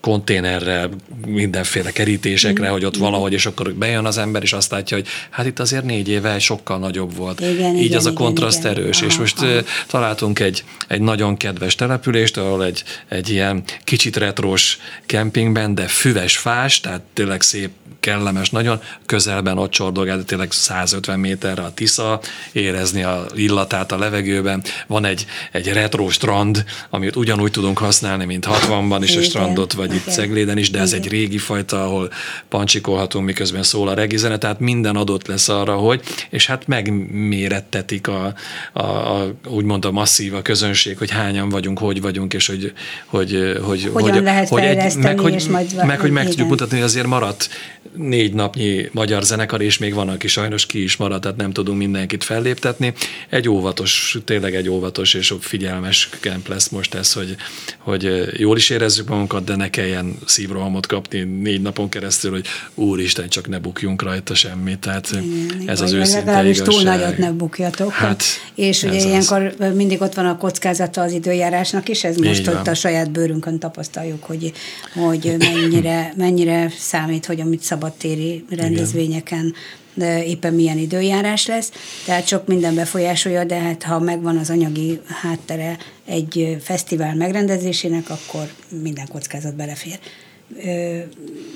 konténerre, 0.00 0.88
mindenféle 1.26 1.92
kerítésekre, 1.92 2.68
mm. 2.68 2.72
hogy 2.72 2.84
ott 2.84 2.96
valahogy, 2.96 3.32
és 3.32 3.46
akkor 3.46 3.74
bejön 3.74 4.04
az 4.04 4.18
ember, 4.18 4.42
és 4.42 4.52
azt 4.52 4.70
látja, 4.70 4.96
hogy 4.96 5.06
hát 5.30 5.46
itt 5.46 5.58
azért 5.58 5.84
négy 5.84 6.08
éve 6.08 6.38
sokkal 6.38 6.78
nagyobb 6.78 7.16
volt. 7.16 7.40
Igen, 7.40 7.76
Így 7.76 7.84
igen, 7.84 7.98
az 7.98 8.06
a 8.06 8.12
kontraszt 8.12 8.58
igen, 8.58 8.70
erős, 8.70 8.96
aha, 8.96 9.06
és 9.06 9.16
most 9.16 9.42
aha. 9.42 9.60
találtunk 9.86 10.38
egy, 10.38 10.64
egy 10.88 11.00
nagyon 11.00 11.36
kedves 11.36 11.74
települést, 11.74 12.36
ahol 12.36 12.64
egy, 12.64 12.84
egy 13.08 13.30
ilyen 13.30 13.62
kicsit 13.84 14.16
retrós 14.16 14.78
kempingben, 15.06 15.74
de 15.74 15.86
füves 15.86 16.36
fás, 16.36 16.80
tehát 16.80 17.00
tényleg 17.12 17.42
szép, 17.42 17.70
kellemes, 18.06 18.50
nagyon 18.50 18.80
közelben 19.06 19.58
ott 19.58 19.70
csordogál, 19.70 20.16
de 20.16 20.22
tényleg 20.22 20.52
150 20.52 21.18
méterre 21.18 21.62
a 21.62 21.74
Tisza, 21.74 22.20
érezni 22.52 23.02
a 23.02 23.26
illatát 23.34 23.92
a 23.92 23.98
levegőben. 23.98 24.62
Van 24.86 25.04
egy, 25.04 25.26
egy 25.52 25.72
retro 25.72 26.10
strand, 26.10 26.64
amit 26.90 27.16
ugyanúgy 27.16 27.50
tudunk 27.50 27.78
használni, 27.78 28.24
mint 28.24 28.46
60-ban 28.50 28.98
is 29.02 29.16
a 29.16 29.22
strandot, 29.26 29.72
vagy 29.72 29.94
itt 29.94 30.04
Cegléden 30.04 30.58
is, 30.58 30.70
de 30.70 30.78
ez 30.78 30.92
egy 30.92 31.08
régi 31.08 31.38
fajta, 31.38 31.84
ahol 31.84 32.10
pancsikolhatunk, 32.48 33.24
miközben 33.24 33.62
szól 33.62 33.88
a 33.88 33.94
regizene, 33.94 34.38
tehát 34.38 34.60
minden 34.60 34.96
adott 34.96 35.26
lesz 35.26 35.48
arra, 35.48 35.74
hogy, 35.74 36.00
és 36.30 36.46
hát 36.46 36.66
megmérettetik 36.66 38.08
a, 38.08 38.34
a, 38.72 38.82
a 38.82 39.34
úgymond 39.48 39.84
a 39.84 39.90
masszív 39.90 40.34
a 40.34 40.42
közönség, 40.42 40.98
hogy 40.98 41.10
hányan 41.10 41.48
vagyunk, 41.48 41.78
hogy 41.78 42.00
vagyunk, 42.00 42.34
és 42.34 42.46
hogy, 42.46 42.72
hogy, 43.06 43.58
hogy, 43.62 43.90
Hogyan 43.92 44.12
hogy, 44.12 44.22
lehet 44.22 44.48
hogy 44.48 44.62
egy, 44.62 44.96
meg, 44.96 45.18
hogy, 45.18 45.34
és 45.34 45.44
majd, 45.44 45.84
meg, 45.86 46.00
hogy 46.00 46.10
meg 46.10 46.28
tudjuk 46.28 46.48
mutatni, 46.48 46.76
hogy 46.76 46.86
azért 46.86 47.06
maradt 47.06 47.48
négy 47.96 48.34
napnyi 48.34 48.88
magyar 48.92 49.22
zenekar, 49.22 49.60
és 49.60 49.78
még 49.78 49.94
van, 49.94 50.08
aki 50.08 50.28
sajnos 50.28 50.66
ki 50.66 50.82
is 50.82 50.96
maradt, 50.96 51.22
tehát 51.22 51.36
nem 51.36 51.52
tudunk 51.52 51.78
mindenkit 51.78 52.24
felléptetni. 52.24 52.92
Egy 53.28 53.48
óvatos, 53.48 54.18
tényleg 54.24 54.54
egy 54.54 54.68
óvatos 54.68 55.14
és 55.14 55.34
figyelmes 55.40 56.08
kemp 56.20 56.48
lesz 56.48 56.68
most 56.68 56.94
ez, 56.94 57.12
hogy, 57.12 57.36
hogy 57.78 58.28
jól 58.36 58.56
is 58.56 58.70
érezzük 58.70 59.08
magunkat, 59.16 59.44
de 59.44 59.56
ne 59.56 59.70
kelljen 59.70 60.18
szívrohamot 60.26 60.86
kapni 60.86 61.22
négy 61.22 61.62
napon 61.62 61.88
keresztül, 61.88 62.30
hogy 62.30 62.46
úristen, 62.74 63.28
csak 63.28 63.48
ne 63.48 63.58
bukjunk 63.58 64.02
rajta 64.02 64.34
semmit. 64.34 64.78
Tehát 64.78 65.10
igen, 65.10 65.68
ez 65.68 65.80
az 65.80 65.92
őszinte 65.92 66.44
igazság. 66.44 66.66
túl 66.66 66.82
nagyot 66.82 67.18
ne 67.18 67.30
bukjatok. 67.30 67.92
Hát, 67.92 68.22
és 68.54 68.82
ugye 68.82 69.04
ilyenkor 69.04 69.54
az. 69.58 69.74
mindig 69.74 70.00
ott 70.00 70.14
van 70.14 70.26
a 70.26 70.36
kockázata 70.36 71.00
az 71.00 71.12
időjárásnak 71.12 71.88
is, 71.88 72.04
ez 72.04 72.16
most 72.16 72.48
ott 72.48 72.66
a 72.66 72.74
saját 72.74 73.10
bőrünkön 73.10 73.58
tapasztaljuk, 73.58 74.24
hogy, 74.24 74.52
hogy 74.94 75.36
mennyire, 75.38 76.12
mennyire 76.16 76.72
számít, 76.78 77.26
hogy 77.26 77.40
amit 77.40 77.62
szabadtéri 77.62 78.44
rendezvényeken 78.50 79.54
éppen 80.02 80.54
milyen 80.54 80.78
időjárás 80.78 81.46
lesz, 81.46 81.72
tehát 82.04 82.26
sok 82.26 82.46
minden 82.46 82.74
befolyásolja, 82.74 83.44
de 83.44 83.58
hát 83.58 83.82
ha 83.82 83.98
megvan 83.98 84.36
az 84.36 84.50
anyagi 84.50 85.00
háttere 85.22 85.76
egy 86.04 86.56
fesztivál 86.60 87.14
megrendezésének, 87.14 88.10
akkor 88.10 88.50
minden 88.82 89.08
kockázat 89.08 89.54
belefér. 89.54 89.98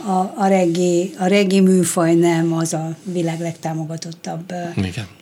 A, 0.07 0.43
a, 0.43 0.47
reggi, 0.47 1.15
a 1.19 1.27
műfaj 1.61 2.15
nem 2.15 2.53
az 2.53 2.73
a 2.73 2.97
világ 3.05 3.41
legtámogatottabb 3.41 4.53
Igen 4.77 5.19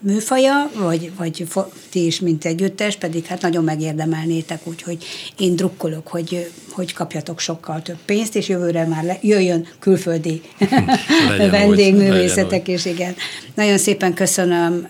műfaja, 0.00 0.70
vagy, 0.74 1.12
vagy 1.16 1.46
ti 1.90 2.06
is, 2.06 2.20
mint 2.20 2.44
együttes, 2.44 2.96
pedig 2.96 3.24
hát 3.24 3.42
nagyon 3.42 3.64
megérdemelnétek, 3.64 4.66
úgyhogy 4.66 5.04
én 5.38 5.56
drukkolok, 5.56 6.08
hogy, 6.08 6.50
hogy 6.70 6.92
kapjatok 6.92 7.40
sokkal 7.40 7.82
több 7.82 7.98
pénzt, 8.04 8.36
és 8.36 8.48
jövőre 8.48 8.86
már 8.86 9.04
le, 9.04 9.18
jöjjön 9.22 9.66
külföldi 9.78 10.40
vendégművészetek, 11.50 12.68
és 12.68 12.84
igen. 12.84 13.14
Nagyon 13.54 13.78
szépen 13.78 14.14
köszönöm 14.14 14.88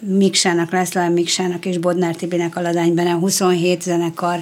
Miksának, 0.00 0.72
László 0.72 1.08
Miksának 1.08 1.66
és 1.66 1.78
Bodnár 1.78 2.14
Tibinek 2.14 2.56
a 2.56 2.60
Ladányben 2.60 3.06
a 3.06 3.18
27 3.18 3.82
zenekar 3.82 4.40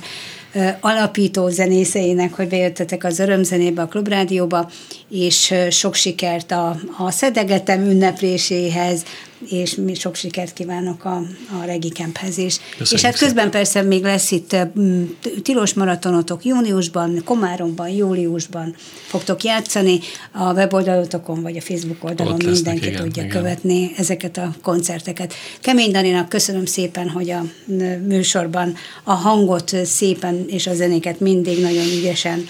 alapító 0.80 1.48
zenészeinek, 1.48 2.34
hogy 2.34 2.48
bejöttetek 2.48 3.04
az 3.04 3.18
örömzenébe, 3.18 3.82
a 3.82 3.86
klubrádióba, 3.86 4.70
és 5.10 5.54
sok 5.70 5.94
sikert 5.94 6.50
a, 6.50 6.76
a 6.98 7.10
szedegetem 7.10 7.84
ünnepléséhez, 7.84 9.04
és 9.48 9.74
mi 9.74 9.94
sok 9.94 10.14
sikert 10.14 10.52
kívánok 10.52 11.04
a, 11.04 11.22
a 11.60 11.64
Regi 11.64 11.88
Camphez 11.88 12.38
is. 12.38 12.58
Köszönjük 12.58 12.92
és 12.92 13.02
hát 13.02 13.18
közben 13.18 13.44
szépen. 13.44 13.50
persze 13.50 13.82
még 13.82 14.02
lesz 14.02 14.30
itt 14.30 14.56
tilos 15.42 15.74
maratonotok 15.74 16.44
júniusban, 16.44 17.22
Komáromban, 17.24 17.88
júliusban 17.88 18.74
fogtok 19.06 19.42
játszani, 19.42 20.00
a 20.32 20.52
weboldalotokon 20.52 21.42
vagy 21.42 21.56
a 21.56 21.60
Facebook 21.60 22.04
oldalon 22.04 22.32
Ott 22.32 22.44
mindenki 22.44 22.84
lesznek, 22.84 23.04
tudja 23.04 23.22
igen. 23.22 23.36
követni 23.36 23.92
ezeket 23.96 24.36
a 24.36 24.54
koncerteket. 24.62 25.34
Kemény 25.60 25.90
Daninak 25.90 26.28
köszönöm 26.28 26.66
szépen, 26.66 27.08
hogy 27.08 27.30
a 27.30 27.44
műsorban 28.06 28.74
a 29.04 29.12
hangot 29.12 29.76
szépen 29.84 30.44
és 30.48 30.66
a 30.66 30.74
zenéket 30.74 31.20
mindig 31.20 31.60
nagyon 31.60 31.86
ügyesen 31.98 32.46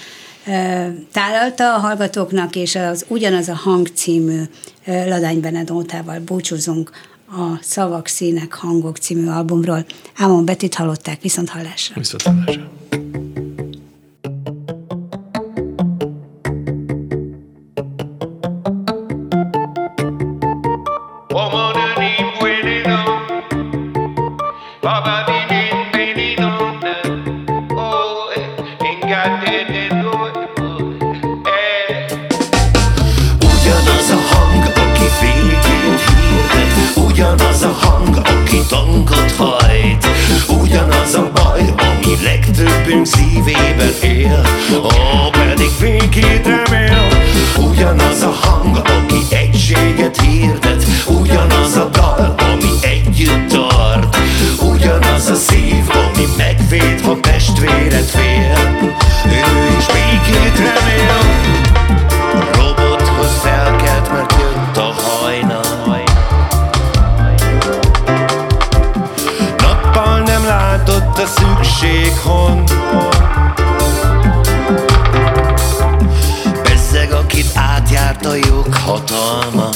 tálalta 1.11 1.75
a 1.75 1.77
hallgatóknak, 1.77 2.55
és 2.55 2.75
az 2.75 3.05
Ugyanaz 3.07 3.49
a 3.49 3.55
hang 3.55 3.87
című 3.93 4.41
Ladány 4.87 5.39
Benedótával 5.39 6.19
búcsúzunk 6.19 6.91
a 7.29 7.57
Szavak, 7.61 8.07
Színek, 8.07 8.53
Hangok 8.53 8.97
című 8.97 9.27
albumról. 9.27 9.85
Ámon 10.17 10.45
Betit 10.45 10.75
hallották, 10.75 11.21
viszont 11.21 11.49
hallásra. 11.49 11.95
Viszont 11.97 12.21
hallásra. 12.23 12.69
Legtöbbünk 42.57 43.05
szívében 43.05 43.93
él, 44.01 44.41
ó, 44.75 45.29
pedig 45.29 45.69
békét 45.79 46.45
remél. 46.45 47.07
Ugyanaz 47.57 48.21
a 48.21 48.33
hang, 48.41 48.77
aki 48.77 49.35
egységet 49.35 50.21
hirdet, 50.21 50.85
ugyanaz 51.07 51.75
a 51.75 51.89
dal, 51.91 52.35
ami 52.37 52.71
együtt 52.81 53.47
tart, 53.47 54.17
ugyanaz 54.61 55.29
a 55.29 55.35
szív, 55.35 55.83
ami 55.89 56.25
megvéd, 56.37 57.01
ha 57.01 57.19
testvéred 57.19 58.03
fél. 58.03 58.26
Szükség, 71.77 72.17
hon. 72.23 72.63
Bezzeg, 76.63 77.11
akit 77.11 77.51
átjárt 77.53 78.25
a 78.25 78.35
joghatalma 78.35 79.69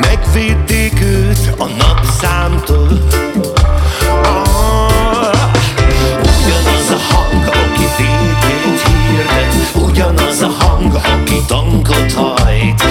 Megvédték 0.00 1.00
őt 1.00 1.54
a 1.58 1.66
napszámtól. 1.66 2.88
Ah, 4.22 5.50
Ugyanaz 6.20 6.90
a 6.90 7.14
hang, 7.14 7.46
aki 7.46 7.86
békét 7.96 8.80
hirdet 8.86 9.84
Ugyanaz 9.84 10.42
a 10.42 10.50
hang, 10.58 10.94
aki 10.94 11.42
tankot 11.46 12.12
hajt. 12.12 12.82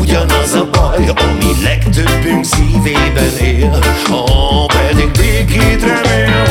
Ugyanaz 0.00 0.52
a 0.52 0.68
baj, 0.72 1.08
ami 1.08 1.62
legtöbbünk 1.62 2.44
szívében 2.44 3.36
él. 3.36 3.78
Oh, 4.10 4.47
békét 5.58 5.82
remél. 5.82 6.46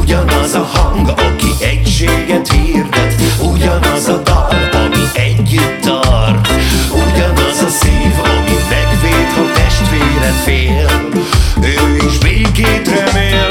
Ugyanaz 0.00 0.54
a 0.54 0.68
hang, 0.72 1.08
aki 1.08 1.64
egységet 1.64 2.52
hirdet. 2.52 3.14
Ugyanaz 3.52 4.08
a 4.08 4.22
dal, 4.22 4.68
ami 4.72 5.04
együtt 5.14 5.80
tart. 5.80 6.48
Ugyanaz 6.90 7.62
a 7.66 7.68
szív, 7.68 8.14
ami 8.18 8.56
megvéd, 8.70 9.30
ha 9.36 9.52
testvéred 9.54 10.34
fél. 10.44 10.90
Ő 11.62 12.06
is 12.06 12.18
békét 12.18 12.88
remél. 12.88 13.46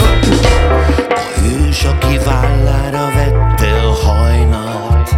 A 1.09 1.39
hős, 1.39 1.83
aki 1.83 2.19
vállára 2.25 3.11
vette 3.15 3.71
a 3.83 4.07
hajnalt. 4.07 5.15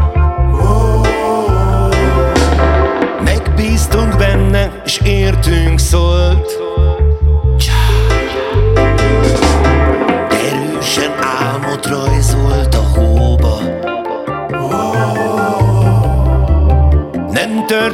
Megbíztunk 3.24 4.18
benne, 4.18 4.82
és 4.86 5.00
értünk 5.04 5.80
szólt 5.80 6.62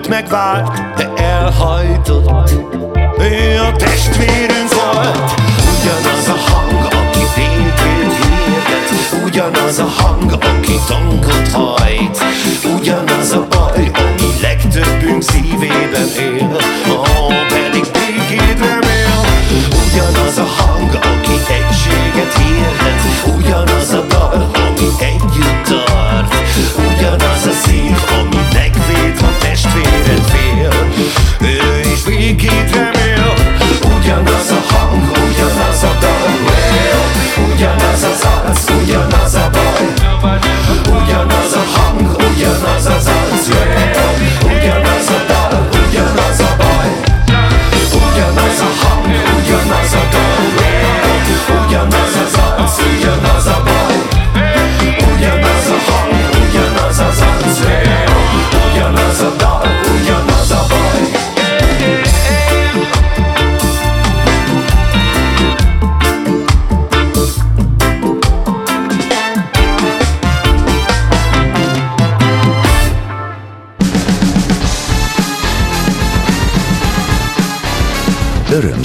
Nem 0.09 0.17
tört 0.17 0.31
meg 0.31 0.39
vált, 0.39 0.95
de 0.95 1.23
elhajtott. 1.23 2.51
Ő 3.19 3.59
a 3.59 3.75
testvérünk 3.75 4.73
volt. 4.73 5.31
Ugyanaz 5.79 6.27
a 6.27 6.51
hang, 6.51 6.85
aki 6.85 7.25
békét 7.35 8.13
hirdet 8.19 9.23
Ugyanaz 9.25 9.79
a 9.79 9.87
hang, 9.97 10.31
aki 10.31 10.79
tankot 10.87 11.51
hajt. 11.51 12.17
Ugyanaz 12.75 13.31
a 13.31 13.47
baj, 13.49 13.91
ami 13.93 14.41
legtöbbünk 14.41 15.21
szívében 15.21 16.07
él. 16.17 16.57
Oh, 16.89 17.33
pedig 17.47 17.85
békét 17.91 18.59
remél. 18.59 19.19
Ugyanaz 19.85 20.37
a 20.37 20.47
hang, 20.57 20.93
aki 20.93 21.35
egységet 21.59 22.37
hirdet 22.37 22.98